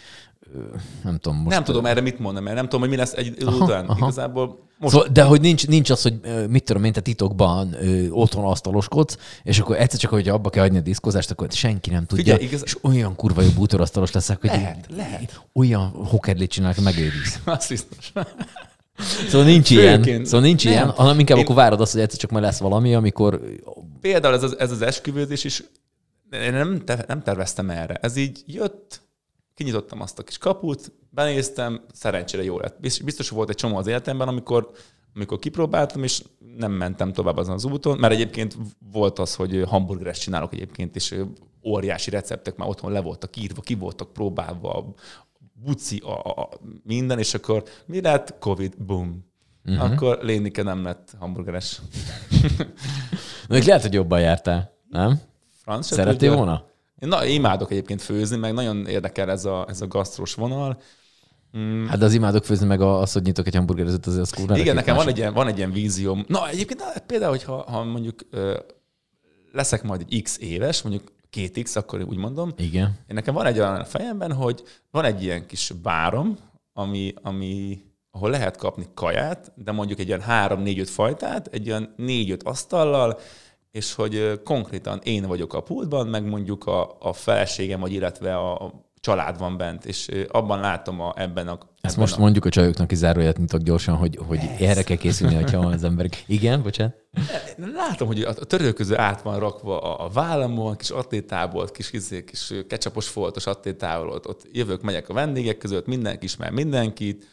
[1.04, 1.50] nem tudom most.
[1.56, 3.86] nem tudom erre mit mondani, mert nem tudom, hogy mi lesz egy Aha, után.
[3.86, 3.98] aha.
[4.06, 6.20] Igazából most Szóval, de hogy nincs, nincs az, hogy
[6.50, 10.62] mit tudom én, te titokban ö, otthon asztaloskodsz, és akkor egyszer csak, hogy abba kell
[10.64, 14.42] hagyni a diszkózást, akkor senki nem tudja, Figyelj, igaz- és olyan kurva jó bútorasztalos leszek,
[14.42, 15.42] hogy Lehet, lehet.
[15.54, 17.40] olyan hokedlit csinálok, megőriz.
[17.46, 18.12] az biztos.
[19.30, 20.06] Szóval nincs Főként.
[20.06, 20.74] ilyen, szóval nincs Nem.
[20.74, 23.42] ilyen, hanem inkább Én- akkor várod azt, hogy egyszer csak majd lesz valami, amikor
[24.02, 25.64] Például ez az, ez az esküvőzés is,
[26.32, 27.94] én nem, te, nem terveztem erre.
[28.02, 29.02] Ez így jött,
[29.58, 32.80] kinyitottam azt a kis kaput, benéztem, szerencsére jó lett.
[32.80, 34.70] Biztos, volt egy csomó az életemben, amikor,
[35.16, 36.24] amikor kipróbáltam, és
[36.58, 38.58] nem mentem tovább azon az úton, mert egyébként
[38.92, 41.16] volt az, hogy hamburgeres csinálok egyébként, és
[41.64, 44.94] óriási receptek már otthon le voltak írva, ki voltak próbálva,
[45.54, 46.50] buci, a, a, a
[46.84, 48.38] minden, és akkor mi lett?
[48.40, 49.26] Covid, boom.
[49.66, 49.92] Uh-huh.
[49.92, 51.82] Akkor Lénike nem lett hamburgeres.
[53.50, 55.20] Még lehet, hogy jobban jártál, nem?
[55.62, 56.67] Franc Szerettél volna?
[57.00, 60.82] Én na, imádok egyébként főzni, meg nagyon érdekel ez a, ez a gasztros vonal.
[61.88, 64.58] Hát de az imádok főzni, meg az, hogy nyitok egy hamburgerezőt, azért az kurva.
[64.58, 66.26] Igen, nekem van egy, ilyen, van egy ilyen vízióm.
[66.28, 68.58] Na, egyébként na, például, hogyha ha mondjuk ö,
[69.52, 72.86] leszek majd egy x éves, mondjuk két x, akkor úgy mondom, Igen.
[72.86, 76.38] én nekem van egy olyan a fejemben, hogy van egy ilyen kis bárom,
[76.74, 77.82] ami, ami,
[78.12, 82.32] ahol lehet kapni kaját, de mondjuk egy ilyen három, négy, öt fajtát, egy ilyen négy,
[82.32, 83.20] öt asztallal,
[83.78, 88.66] és hogy konkrétan én vagyok a pultban, meg mondjuk a, a feleségem, vagy illetve a,
[88.66, 91.58] a család van bent, és abban látom a, ebben a...
[91.82, 94.98] Ezt ebben most a, mondjuk a csajoknak is záróját nyitok gyorsan, hogy, hogy erre kell
[94.98, 96.24] készülni, hogyha az emberek...
[96.28, 96.96] Igen, bocsánat?
[97.74, 102.54] Látom, hogy a törölköző át van rakva a, a vállamon, kis attétából, kis, kis, kis
[102.68, 107.26] ketchupos foltos attétából, ott, ott jövök, megyek a vendégek között, mindenki ismer mindenkit,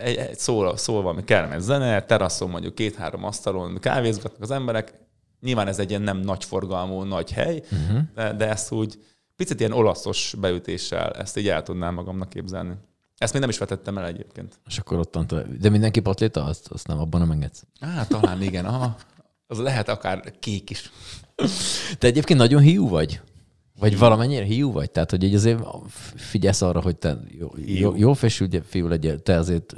[0.00, 4.92] egy, egy szól, szól valami kellemes zene, teraszon mondjuk két-három asztalon kávézgatnak az emberek,
[5.40, 8.00] nyilván ez egy ilyen nem nagy forgalmú, nagy hely, uh-huh.
[8.14, 8.98] de, de ezt úgy
[9.36, 12.74] picit ilyen olaszos beütéssel ezt így el tudnám magamnak képzelni.
[13.16, 14.60] Ezt még nem is vetettem el egyébként.
[14.66, 17.64] És akkor ott De mindenki patléta, azt, azt nem, abban nem engedsz.
[17.80, 18.96] Á, talán igen, aha.
[19.46, 20.90] Az lehet akár kék is.
[21.98, 23.20] Te egyébként nagyon hiú vagy?
[23.78, 24.90] Vagy valamennyire hiú vagy?
[24.90, 25.62] Tehát, hogy így azért
[26.16, 29.74] figyelsz arra, hogy te jó, jó, jó fésült fiú legyél, te azért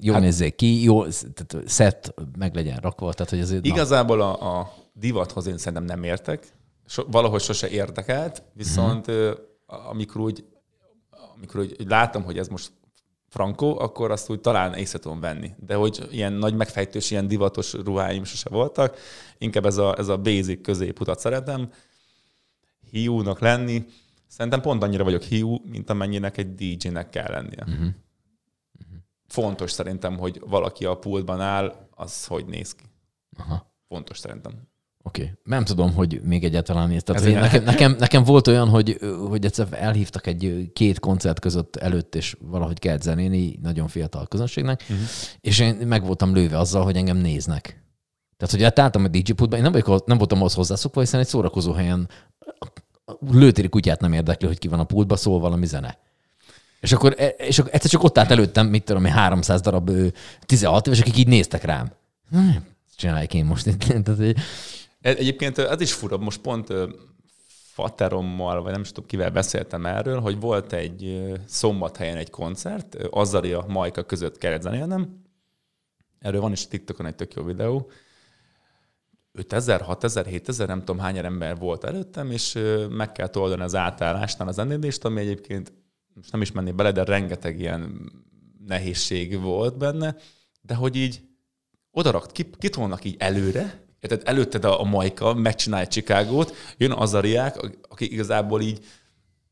[0.00, 3.66] jó hát, nézzél ki, jó, tehát szett meg legyen rakva, tehát hogy azért...
[3.66, 6.46] Igazából a, a divathoz én szerintem nem értek,
[6.86, 9.30] so, valahogy sose érdekelt, viszont mm.
[9.66, 10.44] amikor úgy
[11.36, 12.72] amikor úgy látom, hogy ez most
[13.28, 15.50] frankó, akkor azt úgy talán észre tudom venni.
[15.66, 18.96] De hogy ilyen nagy megfejtős, ilyen divatos ruháim sose voltak,
[19.38, 21.70] inkább ez a, ez a basic középutat szeretem.
[22.90, 23.84] Hiúnak lenni,
[24.26, 27.64] szerintem pont annyira vagyok hiú, mint amennyinek egy DJ-nek kell lennie.
[27.66, 27.86] Uh-huh.
[29.36, 32.84] Fontos szerintem, hogy valaki a pultban áll, az hogy néz ki.
[33.38, 33.72] Aha.
[33.88, 34.52] Fontos szerintem.
[35.02, 35.22] Oké.
[35.22, 35.34] Okay.
[35.44, 37.02] Nem tudom, hogy még egyáltalán néz.
[37.02, 42.14] Tehát, nekem, nekem, nekem, volt olyan, hogy, hogy egyszer elhívtak egy két koncert között előtt,
[42.14, 45.06] és valahogy kellett zenéni nagyon fiatal közönségnek, uh-huh.
[45.40, 47.84] és én meg voltam lőve azzal, hogy engem néznek.
[48.36, 51.26] Tehát, hogy átálltam a DJ pultba, én nem, vagyok, nem voltam ahhoz hozzászokva, hiszen egy
[51.26, 52.08] szórakozó helyen
[53.30, 55.98] lőtéri kutyát nem érdekli, hogy ki van a pultba, szól valami zene.
[56.80, 59.90] És akkor, e, és akkor egyszer csak ott állt előttem, mit tudom, 300 darab
[60.40, 61.92] 16 éves, akik így néztek rám.
[62.96, 64.08] Csinálják én most itt.
[64.18, 64.38] Egy...
[65.18, 66.72] Egyébként ez is fura, most pont
[67.76, 73.64] faterommal, vagy nem is tudom kivel beszéltem erről, hogy volt egy szombathelyen egy koncert, Azaria,
[73.68, 75.24] Majka között kellett zenélnem.
[76.18, 77.90] Erről van is a TikTokon egy tök jó videó.
[79.32, 82.58] 5000, 6000, 7000, nem tudom hány ember volt előttem, és
[82.90, 85.72] meg kell oldani az átállásnál az zenélést, ami egyébként
[86.16, 88.12] most nem is menni bele, de rengeteg ilyen
[88.66, 90.16] nehézség volt benne,
[90.60, 91.20] de hogy így
[91.90, 97.56] odarakt, kitolnak így előre, tehát előtted a, a Majka, megcsinálja Csikágót, jön az Ariák,
[97.88, 98.84] aki igazából így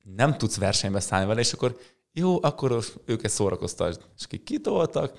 [0.03, 1.79] nem tudsz versenybe szállni vele, és akkor
[2.13, 4.01] jó, akkor őket szórakoztasd.
[4.19, 5.19] És akik kitoltak,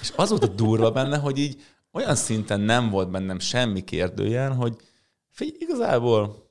[0.00, 1.62] és az volt a durva benne, hogy így
[1.92, 4.76] olyan szinten nem volt bennem semmi kérdőjel, hogy
[5.28, 6.50] figyelj, igazából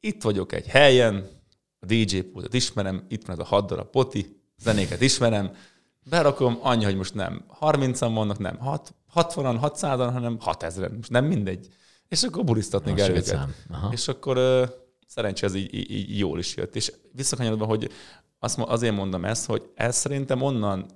[0.00, 1.39] itt vagyok egy helyen,
[1.80, 5.52] a DJ pultot ismerem, itt van ez a hat darab poti, zenéket ismerem,
[6.08, 11.24] berakom, annyi, hogy most nem 30-an vannak, nem 6, 60-an, 600-an, hanem 6000-en, most nem
[11.24, 11.68] mindegy.
[12.08, 13.48] És akkor bulisztatni kell őket.
[13.90, 14.68] És akkor uh,
[15.06, 16.76] szerencsé ez így, így, így jól is jött.
[16.76, 17.90] És visszakanyarodva, hogy
[18.38, 20.86] azt, azért mondom ezt, hogy ez szerintem onnan,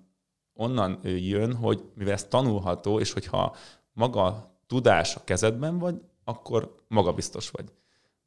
[0.55, 3.57] onnan jön, hogy mivel ez tanulható, és hogyha
[3.93, 7.65] maga tudás a kezedben vagy, akkor magabiztos vagy.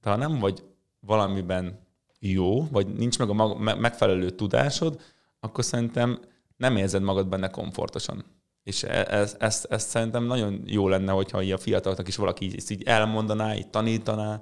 [0.02, 0.64] De ha nem vagy
[1.00, 1.87] valamiben
[2.20, 5.02] jó, vagy nincs meg a maga, megfelelő tudásod,
[5.40, 6.20] akkor szerintem
[6.58, 8.26] nem érzed magad benne komfortosan.
[8.64, 12.72] És e, ez, ezt, ezt szerintem nagyon jó lenne, hogyha a fiataloknak is valaki így,
[12.72, 14.42] így elmondaná, így tanítaná,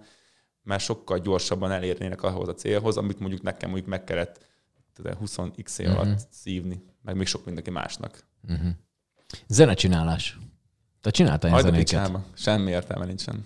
[0.63, 4.45] mert sokkal gyorsabban elérnének ahhoz a célhoz, amit mondjuk nekem mondjuk meg kellett
[5.03, 6.21] 20x év alatt uh-huh.
[6.29, 8.25] szívni, meg még sok mindenki másnak.
[8.49, 8.69] Uh-huh.
[9.47, 10.37] Zenecsinálás.
[11.01, 12.11] Te csináltál ilyen zenéket?
[12.33, 13.45] Semmi értelme nincsen.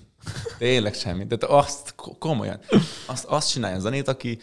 [0.58, 1.26] Tényleg semmi.
[1.26, 2.60] De azt komolyan.
[3.06, 4.40] Azt, azt csinálja a zenét, aki,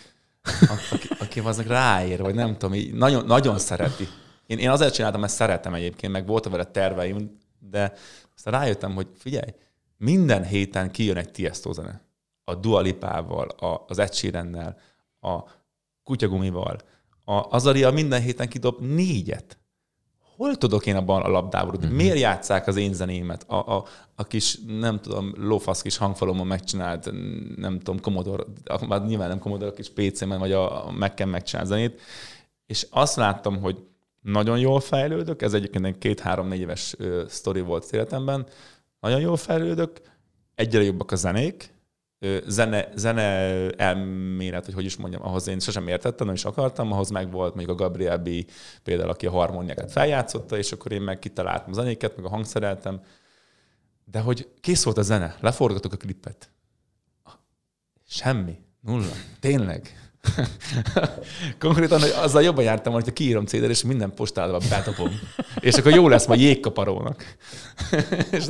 [0.93, 4.09] aki, aki aznak ráér, vagy nem tudom, így nagyon, nagyon szereti.
[4.47, 7.93] Én, én azért csináltam, mert szeretem egyébként, meg voltak vele terveim, de
[8.37, 9.55] aztán rájöttem, hogy figyelj,
[9.97, 12.01] minden héten kijön egy Tiesto zene.
[12.45, 14.37] A Dualipával, a, az Ed
[15.21, 15.45] a
[16.03, 16.77] Kutyagumival.
[17.25, 19.59] A Azaria minden héten kidob négyet
[20.37, 21.75] hol tudok én abban a labdából?
[21.75, 21.91] Uh-huh.
[21.91, 23.45] Miért játszák az én zenémet?
[23.49, 23.85] A, a,
[24.15, 27.11] a kis, nem tudom, lófasz kis hangfalomon megcsinált,
[27.57, 28.45] nem tudom, Commodore,
[28.89, 32.01] már nyilván nem Commodore, a kis PC-men, vagy a, a Mac-en megcsinált zenét,
[32.67, 33.85] és azt láttam, hogy
[34.23, 36.97] nagyon jól fejlődök, ez egyébként egy két-három-négy éves
[37.29, 38.47] sztori volt életemben,
[39.01, 40.01] nagyon jól fejlődök,
[40.55, 41.75] egyre jobbak a zenék,
[42.47, 43.23] zene, zene
[43.71, 47.55] elmélet, hogy hogy is mondjam, ahhoz én sosem értettem, nem is akartam, ahhoz meg volt
[47.55, 48.31] még a Gabriel B.
[48.83, 53.01] például, aki a harmóniákat feljátszotta, és akkor én meg kitaláltam a zenéket, meg a hangszereltem.
[54.05, 56.51] De hogy kész volt a zene, leforgattuk a klippet.
[58.09, 58.59] Semmi.
[58.81, 59.13] Nulla.
[59.41, 60.06] Tényleg.
[61.59, 65.11] Konkrétan hogy azzal jobban jártam, hogy kiírom cd és minden postálva betapom.
[65.61, 67.37] és akkor jó lesz majd jégkaparónak.
[68.31, 68.45] és,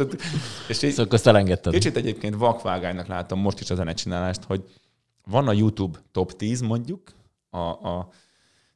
[0.69, 1.73] és így, szóval azt elengedted.
[1.73, 4.63] Kicsit egyébként vakvágánynak látom most is a zenecsinálást, hogy
[5.25, 7.13] van a YouTube top 10 mondjuk,
[7.51, 8.09] a, a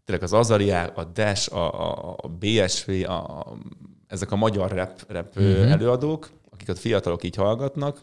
[0.05, 3.57] tényleg az Azariá, a Dash, a, a, a BSV, a, a,
[4.07, 5.71] ezek a magyar rap, rap uh-huh.
[5.71, 8.03] előadók, akiket fiatalok így hallgatnak,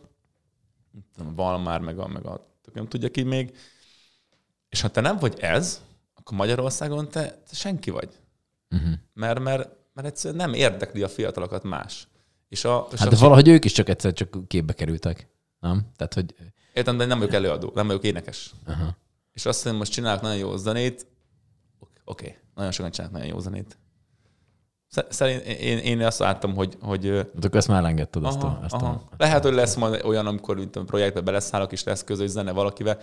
[1.35, 3.57] Valmár, meg a, meg a nem tudja ki még,
[4.69, 5.81] és ha te nem vagy ez,
[6.13, 8.09] akkor Magyarországon te, te senki vagy.
[8.69, 8.93] Uh-huh.
[9.13, 12.07] Mert, mert, mert egyszerűen nem érdekli a fiatalokat más.
[12.49, 15.27] És a, és hát a de valahogy ők is csak egyszer csak képbe kerültek.
[15.59, 15.91] Nem?
[15.95, 16.35] Tehát, hogy...
[16.73, 18.51] Értem, de nem vagyok előadó, nem vagyok énekes.
[18.67, 18.87] Uh-huh.
[19.33, 21.07] És azt hiszem, most csinálok nagyon jó zenét,
[21.79, 22.35] oké, okay.
[22.55, 23.77] nagyon sokan csinálnak nagyon jó zenét.
[25.09, 26.77] Szerint én, én azt láttam, hogy...
[26.81, 28.87] hogy De akkor ezt már elengedted azt a, ezt aha.
[28.87, 29.01] a...
[29.17, 32.97] Lehet, hogy lesz majd olyan, amikor mint a projektbe beleszállok, és lesz közös zene valakivel.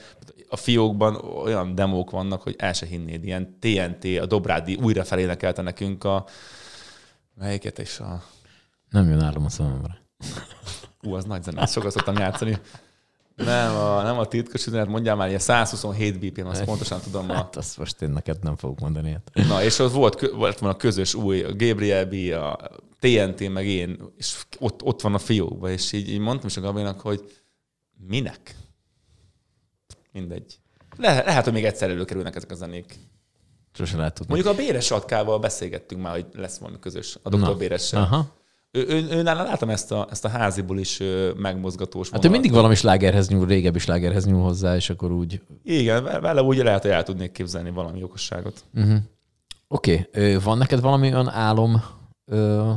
[0.48, 1.14] A fiókban
[1.44, 3.24] olyan demók vannak, hogy el se hinnéd.
[3.24, 6.24] Ilyen TNT, a Dobrádi újra felénekelte nekünk a...
[7.34, 8.22] Melyiket és a...
[8.90, 10.02] Nem jön állam a szememre.
[11.02, 12.58] Ú, az nagy zene, sokat szoktam játszani.
[13.36, 17.30] Nem, a, nem a titkos üzenet, mondjál már, ilyen 127 BPM, azt pontosan tudom.
[17.30, 17.34] A...
[17.34, 19.10] Hát azt most én neked nem fogok mondani.
[19.10, 19.46] Hát.
[19.48, 22.58] Na, és ott volt, volt van a közös új, a Gabriel B, a
[23.00, 26.60] TNT, meg én, és ott, ott van a fiókban, és így, így mondtam is a
[26.60, 27.24] Gabinak, hogy
[28.06, 28.56] minek?
[30.12, 30.58] Mindegy.
[30.96, 32.98] Le, lehet, hogy még egyszer előkerülnek ezek a zenék.
[33.72, 34.32] Sose lehet tudni.
[34.32, 38.02] Mondjuk a Béres Atkával beszélgettünk már, hogy lesz valami közös, a doktor Béressel.
[38.02, 38.32] Aha.
[38.76, 41.00] Ő, ő, ő nála látom ezt a, ezt a háziból is
[41.36, 45.40] megmozgatós Hát ő mindig valami slágerhez nyúl, régebbi slágerhez nyúl hozzá, és akkor úgy...
[45.64, 48.64] Igen, vele úgy lehet, hogy el tudnék képzelni valami okosságot.
[48.74, 48.96] Uh-huh.
[49.68, 50.36] Oké, okay.
[50.36, 51.84] van neked valami olyan álom
[52.24, 52.70] ö,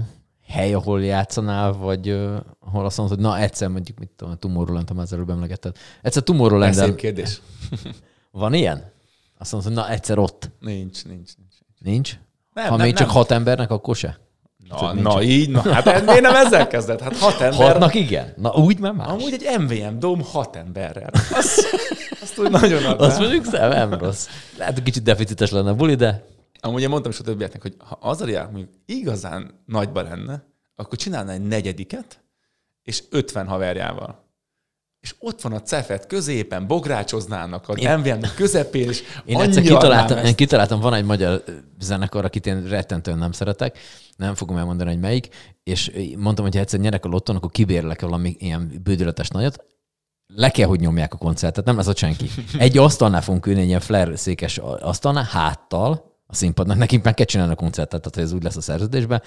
[0.48, 4.90] hely, ahol játszanál, vagy ö, ahol azt mondod, hogy na egyszer mondjuk, mit tudom, Tomorrowland,
[4.90, 5.76] ha ezzel emlegetted.
[6.02, 6.78] Egyszer Tomorrowland.
[6.78, 7.42] Ez kérdés.
[8.32, 8.92] Van ilyen?
[9.38, 10.50] Azt mondod, hogy na egyszer ott.
[10.60, 11.56] Nincs, nincs, nincs.
[11.80, 12.20] Nincs?
[12.54, 13.16] Nem, ha nem, még csak nem.
[13.16, 14.27] hat embernek, akkor se?
[14.70, 17.02] Na, na így, na, hát miért nem ezzel kezdett?
[17.02, 17.72] Hát hat ember.
[17.72, 18.34] Hatnak igen?
[18.36, 19.08] Na úgy már más.
[19.08, 21.10] Amúgy egy MVM Dome hat emberrel.
[21.32, 21.68] Azt,
[22.22, 23.08] azt úgy nagyon adnám.
[23.10, 24.28] Azt mondjuk szem, nem rossz.
[24.58, 26.24] Lehet, hogy kicsit deficites lenne a buli, de
[26.60, 30.46] Amúgy én mondtam is a többieknek, hogy ha az a mondjuk igazán nagyba lenne,
[30.76, 32.22] akkor csinálna egy negyediket,
[32.84, 34.27] és 50 haverjával.
[35.08, 40.26] És ott van a cefet középen, bográcsoznának a MVM közepén, és Én egyszer kitaláltam, adnám
[40.26, 41.44] én kitaláltam, van egy magyar
[41.80, 43.78] zenekar, akit én rettentően nem szeretek,
[44.18, 45.30] nem fogom elmondani, hogy melyik,
[45.64, 49.66] és mondtam, hogy ha egyszer nyerek a lotton, akkor kibérlek valami ilyen bődületes nagyot,
[50.36, 52.30] le kell, hogy nyomják a koncertet, nem lesz ott senki.
[52.58, 57.26] Egy asztalnál fogunk ülni, egy ilyen flare székes asztalnál, háttal a színpadnak, nekünk meg kell
[57.26, 59.22] csinálni a koncertet, tehát ez úgy lesz a szerződésben,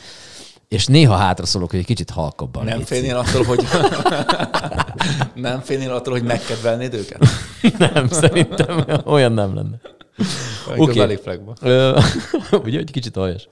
[0.71, 2.65] és néha hátra szólok, hogy egy kicsit halkabban.
[2.65, 3.65] Nem félnél attól, hogy
[5.35, 7.23] nem félnél attól, hogy megkedvelnéd őket?
[7.93, 9.81] Nem, szerintem olyan nem lenne.
[10.77, 11.19] Oké.
[11.61, 12.01] Ö,
[12.65, 13.49] Ugye, hogy kicsit aljas.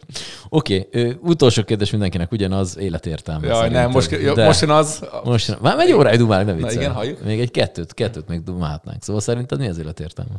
[0.48, 3.46] Oké, ö, utolsó kérdés mindenkinek ugyanaz életértelme.
[3.46, 3.82] Jaj, szerintem.
[3.82, 5.04] nem, most, jó, most jön az...
[5.24, 6.74] most jön- Már egy óráig dumálunk, ne viccelj.
[6.76, 7.24] igen, halljuk.
[7.24, 9.02] Még egy kettőt, kettőt még dumálhatnánk.
[9.02, 10.34] Szóval szerinted mi az életértelme?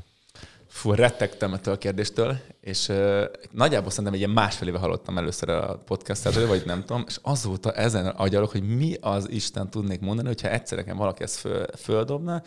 [0.80, 5.50] Fú, rettegtem ettől a kérdéstől, és uh, nagyjából szerintem egy ilyen másfél éve hallottam először
[5.50, 10.28] a podcastet, vagy nem tudom, és azóta ezen agyalok, hogy mi az Isten tudnék mondani,
[10.28, 12.44] hogyha egyszer nekem valaki ezt föl, földobna,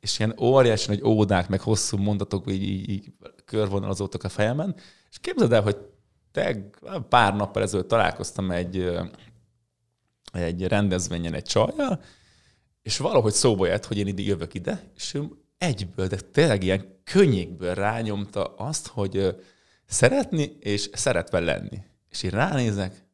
[0.00, 3.12] és ilyen óriási nagy ódák, meg hosszú mondatok így, így, így
[3.44, 4.74] körvonalazódtak a fejemen,
[5.10, 5.76] és képzeld el, hogy
[6.32, 6.70] te
[7.08, 8.96] pár nappal ezelőtt találkoztam egy,
[10.32, 12.02] egy rendezvényen egy csajjal,
[12.82, 15.28] és valahogy szóba jött, hogy én ide jövök ide, és ő
[15.58, 19.36] egyből, de tényleg ilyen könnyékből rányomta azt, hogy
[19.86, 21.82] szeretni és szeretve lenni.
[22.10, 23.04] És én ránézek,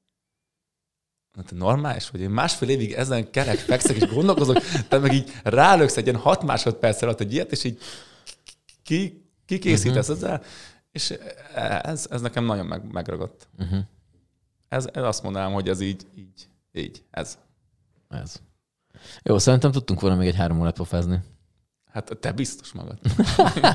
[1.32, 2.20] te normális vagy?
[2.20, 6.43] Én másfél évig ezen kerek fekszek és gondolkozok, te meg így rálöksz egy ilyen hat
[6.43, 7.78] másodperc alatt egy ilyet, és így
[8.82, 10.24] ki, kikészítesz uh-huh.
[10.24, 10.43] ezzel,
[10.93, 11.14] és
[11.82, 13.49] ez, ez nekem nagyon meg, megragadt.
[13.59, 13.78] Uh-huh.
[14.68, 17.38] Ez, ez azt mondanám, hogy ez így, így, így, ez.
[18.09, 18.40] Ez.
[19.22, 21.20] Jó, szerintem tudtunk volna még egy három órát pofázni.
[21.93, 22.99] Hát te biztos magad.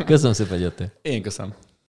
[0.05, 0.91] Köszönöm szépen, hogy jöttél.
[1.01, 1.53] Én köszönöm.